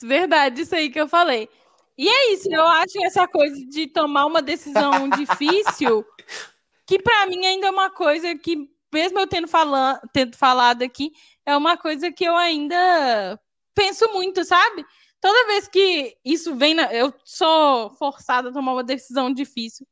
[0.02, 1.48] Verdade, isso aí que eu falei.
[1.96, 6.04] E é isso, eu acho essa coisa de tomar uma decisão difícil,
[6.86, 11.12] que pra mim ainda é uma coisa que, mesmo eu tendo, falan tendo falado aqui,
[11.44, 13.38] é uma coisa que eu ainda
[13.74, 14.84] penso muito, sabe?
[15.20, 16.92] Toda vez que isso vem, na...
[16.92, 19.86] eu sou forçada a tomar uma decisão difícil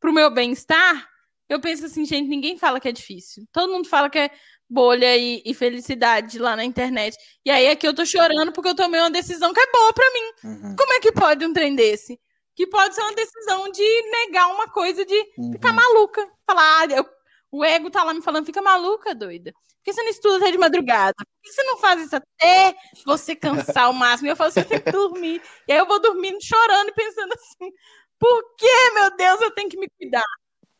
[0.00, 1.08] pro meu bem-estar,
[1.48, 3.44] eu penso assim, gente, ninguém fala que é difícil.
[3.52, 4.30] Todo mundo fala que é
[4.68, 7.16] bolha e, e felicidade lá na internet.
[7.44, 10.04] E aí aqui eu tô chorando porque eu tomei uma decisão que é boa pra
[10.12, 10.32] mim.
[10.44, 12.20] Uhum, Como é que pode um trem desse?
[12.54, 15.52] Que pode ser uma decisão de negar uma coisa, de uhum.
[15.52, 16.26] ficar maluca.
[16.46, 17.17] Falar, ah, eu-
[17.50, 19.52] o ego tá lá me falando, fica maluca, doida.
[19.52, 21.14] Por que você não estuda até de madrugada?
[21.16, 22.74] Por que você não faz isso até
[23.06, 24.28] você cansar o máximo?
[24.28, 25.40] E eu falo, você tem que dormir.
[25.66, 27.72] E aí eu vou dormindo, chorando e pensando assim,
[28.18, 30.24] por que, meu Deus, eu tenho que me cuidar?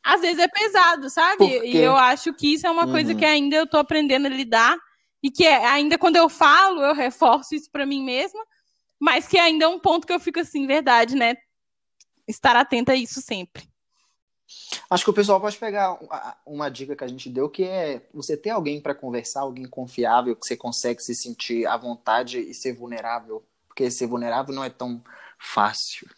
[0.03, 1.45] Às vezes é pesado, sabe?
[1.65, 3.19] E eu acho que isso é uma coisa Uhum.
[3.19, 4.77] que ainda eu tô aprendendo a lidar.
[5.23, 8.45] E que é- ainda quando eu falo, eu reforço isso pra mim mesma.
[9.01, 11.35] Mas que ainda é um ponto que eu fico assim, verdade, né?
[12.27, 13.68] Estar atenta a isso sempre.
[14.91, 16.09] Acho que o pessoal pode pegar um-
[16.55, 20.35] uma dica que a gente deu, que é você ter alguém para conversar, alguém confiável,
[20.35, 23.45] que você consegue se sentir à vontade e ser vulnerável.
[23.67, 25.03] Porque ser vulnerável não é tão
[25.39, 26.09] fácil.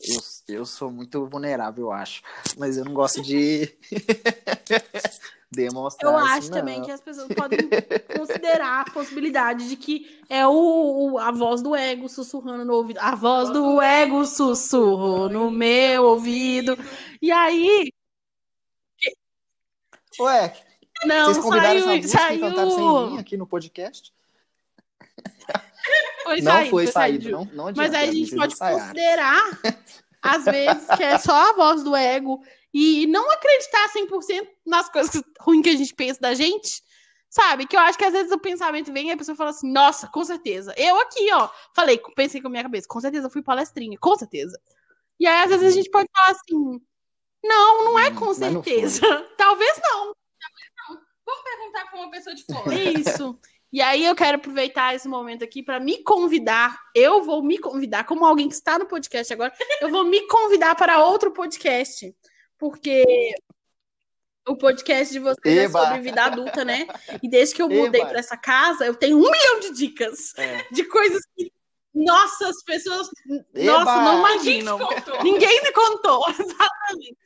[0.00, 2.22] Eu, eu sou muito vulnerável, eu acho.
[2.56, 3.76] Mas eu não gosto de
[5.50, 6.58] demonstrar Eu acho não.
[6.58, 7.58] também que as pessoas podem
[8.16, 12.98] considerar a possibilidade de que é o, o- a voz do ego sussurrando no ouvido.
[13.00, 16.76] A voz do ego sussurrou no meu ouvido.
[17.22, 17.90] E aí,
[20.20, 20.52] Ué,
[21.04, 23.18] não, vocês convidaram saiu, essa e cantaram sem mim saiu.
[23.20, 24.12] aqui no podcast?
[26.24, 27.30] Foi não saído, foi saído, saído.
[27.30, 28.80] não, não Mas adianta, aí a gente pode ensaiaram.
[28.80, 29.60] considerar,
[30.20, 32.42] às vezes, que é só a voz do ego
[32.72, 36.82] e não acreditar 100% nas coisas ruins que a gente pensa da gente,
[37.30, 37.66] sabe?
[37.66, 40.08] Que eu acho que às vezes o pensamento vem e a pessoa fala assim, nossa,
[40.08, 40.74] com certeza.
[40.76, 44.16] Eu aqui, ó, falei, pensei com a minha cabeça, com certeza eu fui palestrinha, com
[44.16, 44.58] certeza.
[45.18, 46.80] E aí, às vezes, a gente pode falar assim,
[47.44, 48.72] não, não é Hum, com mas não foi.
[48.72, 49.00] certeza.
[49.36, 50.14] Talvez não.
[51.26, 52.74] Vamos perguntar pra uma pessoa de fora.
[52.74, 53.38] É isso.
[53.70, 56.78] E aí eu quero aproveitar esse momento aqui para me convidar.
[56.94, 60.74] Eu vou me convidar, como alguém que está no podcast agora, eu vou me convidar
[60.74, 62.14] para outro podcast.
[62.58, 63.34] Porque
[64.48, 65.80] o podcast de vocês Eba!
[65.80, 66.86] é sobre vida adulta, né?
[67.22, 70.64] E desde que eu mudei para essa casa, eu tenho um milhão de dicas É.
[70.70, 71.52] de coisas que.
[71.94, 73.08] Nossa, as pessoas.
[73.54, 73.72] Eba!
[73.84, 74.78] Nossa, não imaginam.
[75.22, 76.24] Ninguém me contou.
[76.30, 77.16] Exatamente.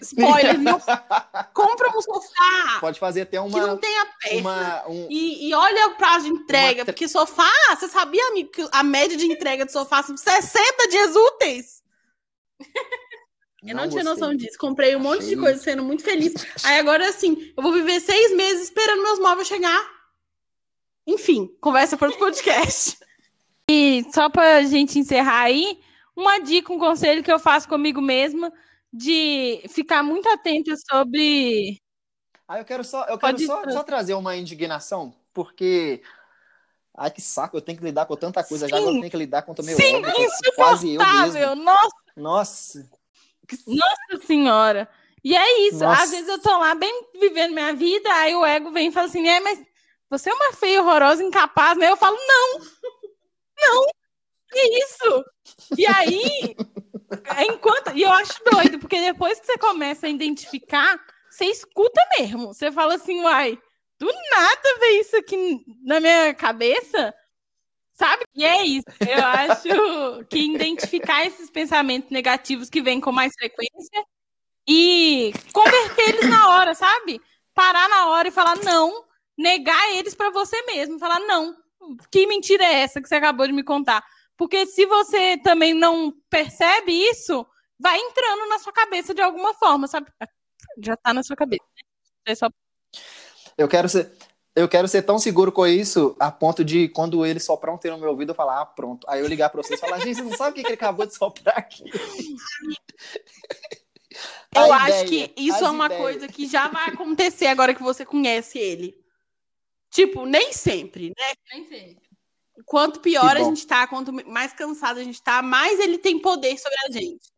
[0.00, 0.80] Spoiler, não
[1.52, 3.76] compra um sofá Pode fazer até que não uma.
[3.76, 4.36] tenha peça.
[4.38, 8.50] uma um, E, e olha o prazo de entrega, Uma porque sofá, você sabia, amigo,
[8.50, 11.82] que a média de entrega de sofá são 60 dias úteis?
[13.62, 14.04] Eu não, tinha gostei.
[14.04, 14.56] noção disso.
[14.58, 16.32] Comprei um monte de coisa, sendo muito feliz.
[16.64, 19.84] Aí agora, assim, eu vou viver seis meses esperando meus móveis chegar.
[21.06, 22.98] Enfim, conversa para outro podcast.
[23.70, 25.78] E só pra gente encerrar aí,
[26.16, 28.50] uma dica, um conselho que eu faço comigo mesma
[28.90, 31.78] de ficar muito atenta sobre.
[32.48, 36.00] Ah, eu quero só, eu quero Pode- só, só trazer uma indignação, porque.
[36.96, 38.82] Ai, que saco, eu tenho que lidar com tanta coisa já, Sim.
[38.82, 41.30] agora eu tenho que lidar com o meu Sim, é quase eu mesmo.
[41.30, 41.56] insuportável!
[42.16, 42.88] Nossa
[43.66, 44.26] Nossa.
[44.26, 44.88] senhora!
[45.24, 45.84] E é isso.
[45.84, 46.02] Nossa.
[46.02, 49.06] Às vezes eu tô lá bem vivendo minha vida, aí o ego vem e fala
[49.06, 49.60] assim: é, mas
[50.10, 51.90] você é uma feia, horrorosa, incapaz, né?
[51.90, 52.60] Eu falo: não!
[53.60, 53.86] Não!
[54.50, 55.24] Que isso?
[55.76, 56.56] E aí,
[57.36, 57.94] é enquanto.
[57.94, 60.98] E eu acho doido, porque depois que você começa a identificar,
[61.30, 62.48] você escuta mesmo.
[62.48, 63.58] Você fala assim, uai,
[63.98, 67.14] do nada veio isso aqui na minha cabeça.
[67.98, 68.24] Sabe?
[68.32, 68.86] E é isso.
[69.00, 74.04] Eu acho que identificar esses pensamentos negativos que vêm com mais frequência
[74.68, 77.20] e converter eles na hora, sabe?
[77.52, 79.04] Parar na hora e falar não,
[79.36, 81.56] negar eles pra você mesmo, falar não.
[82.08, 84.04] Que mentira é essa que você acabou de me contar?
[84.36, 87.44] Porque se você também não percebe isso,
[87.80, 90.06] vai entrando na sua cabeça de alguma forma, sabe?
[90.80, 91.64] Já tá na sua cabeça.
[91.74, 92.32] né?
[92.32, 92.48] É só
[93.56, 94.12] Eu quero ser.
[94.58, 97.96] Eu quero ser tão seguro com isso a ponto de quando ele soprar um termo
[97.96, 99.06] no meu ouvido, eu falar, ah, pronto.
[99.08, 100.74] Aí eu ligar pra vocês e falar, gente, você não sabe o que que ele
[100.74, 101.84] acabou de soprar aqui.
[104.52, 106.02] Eu A acho ideia, que isso é uma ideias.
[106.02, 108.98] coisa que já vai acontecer agora que você conhece ele.
[109.90, 111.34] Tipo, nem sempre, né?
[111.52, 111.96] Nem sei.
[112.64, 116.58] Quanto pior a gente tá, quanto mais cansado a gente tá, mais ele tem poder
[116.58, 117.30] sobre a gente.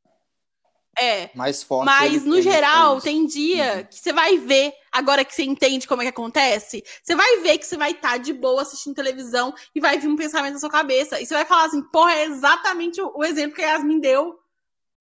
[0.99, 1.31] É.
[1.35, 1.87] Mais forte.
[1.87, 3.05] Mas, no geral, isso.
[3.05, 3.85] tem dia Uhum.
[3.85, 7.59] que você vai ver, agora que você entende como é que acontece, você vai ver
[7.59, 10.71] que você vai estar de boa assistindo televisão e vai vir um pensamento na sua
[10.71, 11.21] cabeça.
[11.21, 14.39] E você vai falar assim, porra, é exatamente o, o exemplo que a Yasmin deu.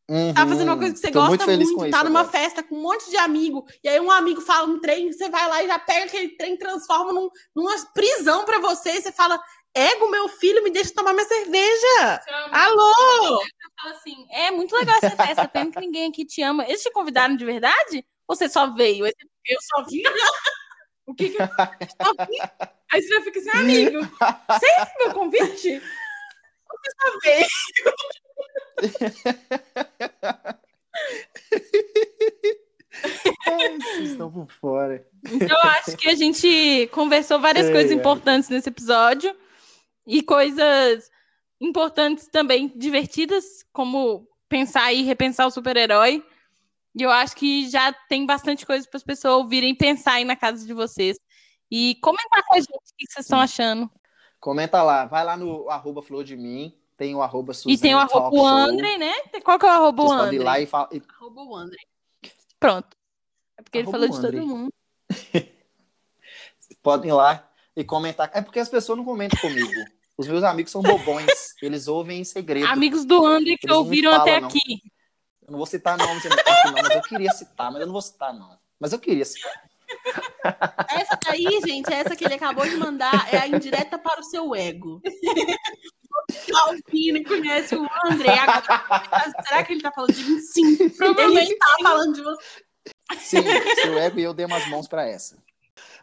[0.09, 0.33] Uhum.
[0.33, 2.31] Tá fazendo uma coisa que você Tô gosta muito, muito, tá isso numa agora.
[2.39, 5.47] festa com um monte de amigo, e aí um amigo fala um trem, você vai
[5.47, 9.39] lá e já pega aquele trem, transforma num- numa prisão pra você, e você fala,
[9.71, 12.21] ego, meu filho, me deixa tomar minha cerveja.
[12.51, 13.39] Alô?
[13.81, 16.65] Fala assim: é muito legal essa festa, pena que ninguém aqui te ama.
[16.65, 18.05] Eles te convidaram de verdade?
[18.27, 19.05] Ou você só veio?
[19.05, 20.03] Eu só vim.
[21.07, 22.39] o que que eu só vim?
[22.91, 25.81] Aí você já fica assim, amigo, você recebeu o convite?
[26.69, 27.47] Você só veio.
[33.47, 35.05] Ai, Vocês estão por fora.
[35.25, 39.35] Então, eu acho que a gente conversou várias Ai, coisas importantes nesse episódio
[40.05, 41.09] e coisas
[41.59, 46.23] importantes também, divertidas, como pensar e repensar o super-herói.
[46.95, 50.35] E eu acho que já tem bastante coisa para as pessoas ouvirem e pensarem na
[50.35, 51.17] casa de vocês.
[51.69, 53.89] E comentar com a gente o que vocês estão achando.
[54.39, 57.93] Comenta lá, vai lá no arroba Flor de Mim, tem o arroba Suzane e tem
[57.93, 58.45] o arroba o.
[58.45, 59.13] André, né?
[59.43, 60.43] Qual que é o arroba o Vocês ir André?
[60.43, 60.89] lá e falar.
[60.91, 61.77] e- Arroba o André.
[62.59, 62.97] Pronto.
[63.57, 64.73] É porque ele Arroba falou o de todo mundo.
[66.81, 68.31] Podem ir lá e comentar.
[68.33, 69.69] É porque as pessoas não comentam comigo.
[70.19, 71.55] Os meus amigos são bobões.
[71.61, 72.67] Eles ouvem em segredo.
[72.67, 74.49] Amigos do André que Eles ouviram falam, até não.
[74.49, 74.59] aqui.
[75.41, 78.01] Eu não vou citar nomes aqui, não, mas eu queria citar, mas eu não vou
[78.01, 78.59] citar, não.
[78.77, 79.63] Mas eu queria citar.
[80.89, 84.53] Essa daí, gente, essa que ele acabou de mandar é a indireta para o seu
[84.53, 85.01] ego.
[86.53, 88.37] Alpine conhece o André.
[88.39, 90.39] Agora, será que ele tá falando de mim?
[90.41, 90.89] Sim.
[90.89, 92.65] Provavelmente Ele tá falando de você.
[93.19, 93.41] Sim,
[93.81, 95.37] seu ego e eu demos as mãos para essa.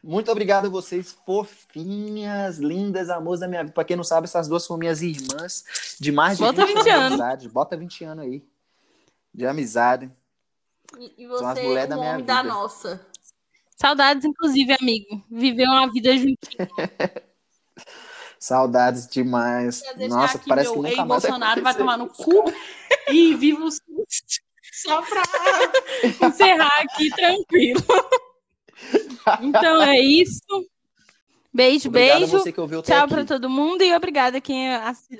[0.06, 3.74] Muito obrigado a vocês, fofinhas, lindas, amores da minha vida.
[3.74, 5.64] Pra quem não sabe, essas duas são minhas irmãs
[5.98, 7.06] de mais de Bota 20, 20 anos de anos.
[7.20, 7.48] amizade.
[7.48, 8.44] Bota 20 anos aí.
[9.34, 10.08] De amizade.
[10.96, 12.54] E, e São as você mulheres é da minha homem da vida.
[12.54, 13.06] nossa.
[13.76, 15.24] Saudades, inclusive, amigo.
[15.28, 16.36] Viver uma vida juntinho.
[18.38, 19.82] Saudades demais.
[20.08, 22.44] Nossa, aqui parece que meu nunca mais vai ex-Bolsonaro vai tomar no cu
[23.10, 24.40] e viva o SUS.
[24.72, 25.22] Só pra.
[26.28, 27.82] Encerrar aqui tranquilo.
[29.42, 30.40] Então é isso.
[31.52, 32.38] Beijo, Obrigado beijo.
[32.38, 34.68] você que ouviu até Tchau pra todo mundo e obrigada quem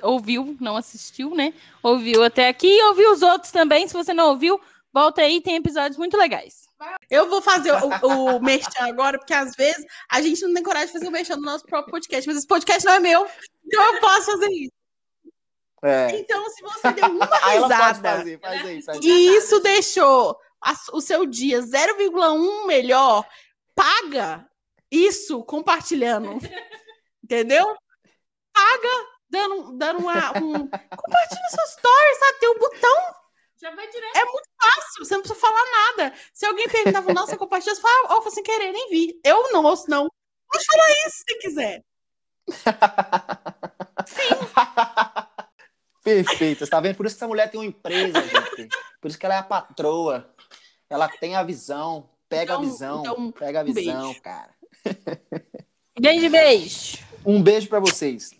[0.03, 1.51] ouviu, não assistiu, né?
[1.81, 3.87] Ouviu até aqui e ouviu os outros também.
[3.87, 4.61] Se você não ouviu,
[4.93, 6.67] volta aí, tem episódios muito legais.
[7.09, 10.87] Eu vou fazer o, o merchan agora, porque às vezes a gente não tem coragem
[10.87, 13.25] de fazer o merchan no nosso próprio podcast, mas esse podcast não é meu,
[13.65, 14.71] então eu posso fazer isso.
[15.83, 16.19] É.
[16.19, 19.03] Então, se você deu uma pode risada fazer, faz aí, faz aí.
[19.07, 23.25] e isso deixou a- o seu dia 0,1 melhor,
[23.77, 24.49] paga
[24.91, 26.33] isso compartilhando.
[27.23, 27.77] Entendeu?
[28.51, 28.89] Paga
[29.29, 30.67] dando, dando uma, um.
[30.67, 32.39] Compartilha seus stories, sabe?
[32.39, 33.13] Tem um botão
[33.61, 34.13] Já vai direto.
[34.59, 36.15] fácil, você não precisa falar nada.
[36.33, 39.19] Se alguém perguntava, nossa, compartilha, você fala, ó, foi sem querer, nem vi.
[39.23, 40.09] Eu não ouço, não.
[40.51, 41.83] Pode falar isso se quiser.
[46.03, 46.95] Perfeito, você tá vendo?
[46.95, 48.69] Por isso que essa mulher tem uma empresa, gente.
[49.01, 50.33] Por isso que ela é a patroa.
[50.89, 52.09] Ela tem a visão.
[52.29, 52.99] Pega Então- a visão.
[53.01, 54.21] então, pega a um visão, beijo.
[54.21, 54.49] cara.
[55.99, 56.97] Beijo, beijo.
[57.25, 58.31] Um beijo pra vocês.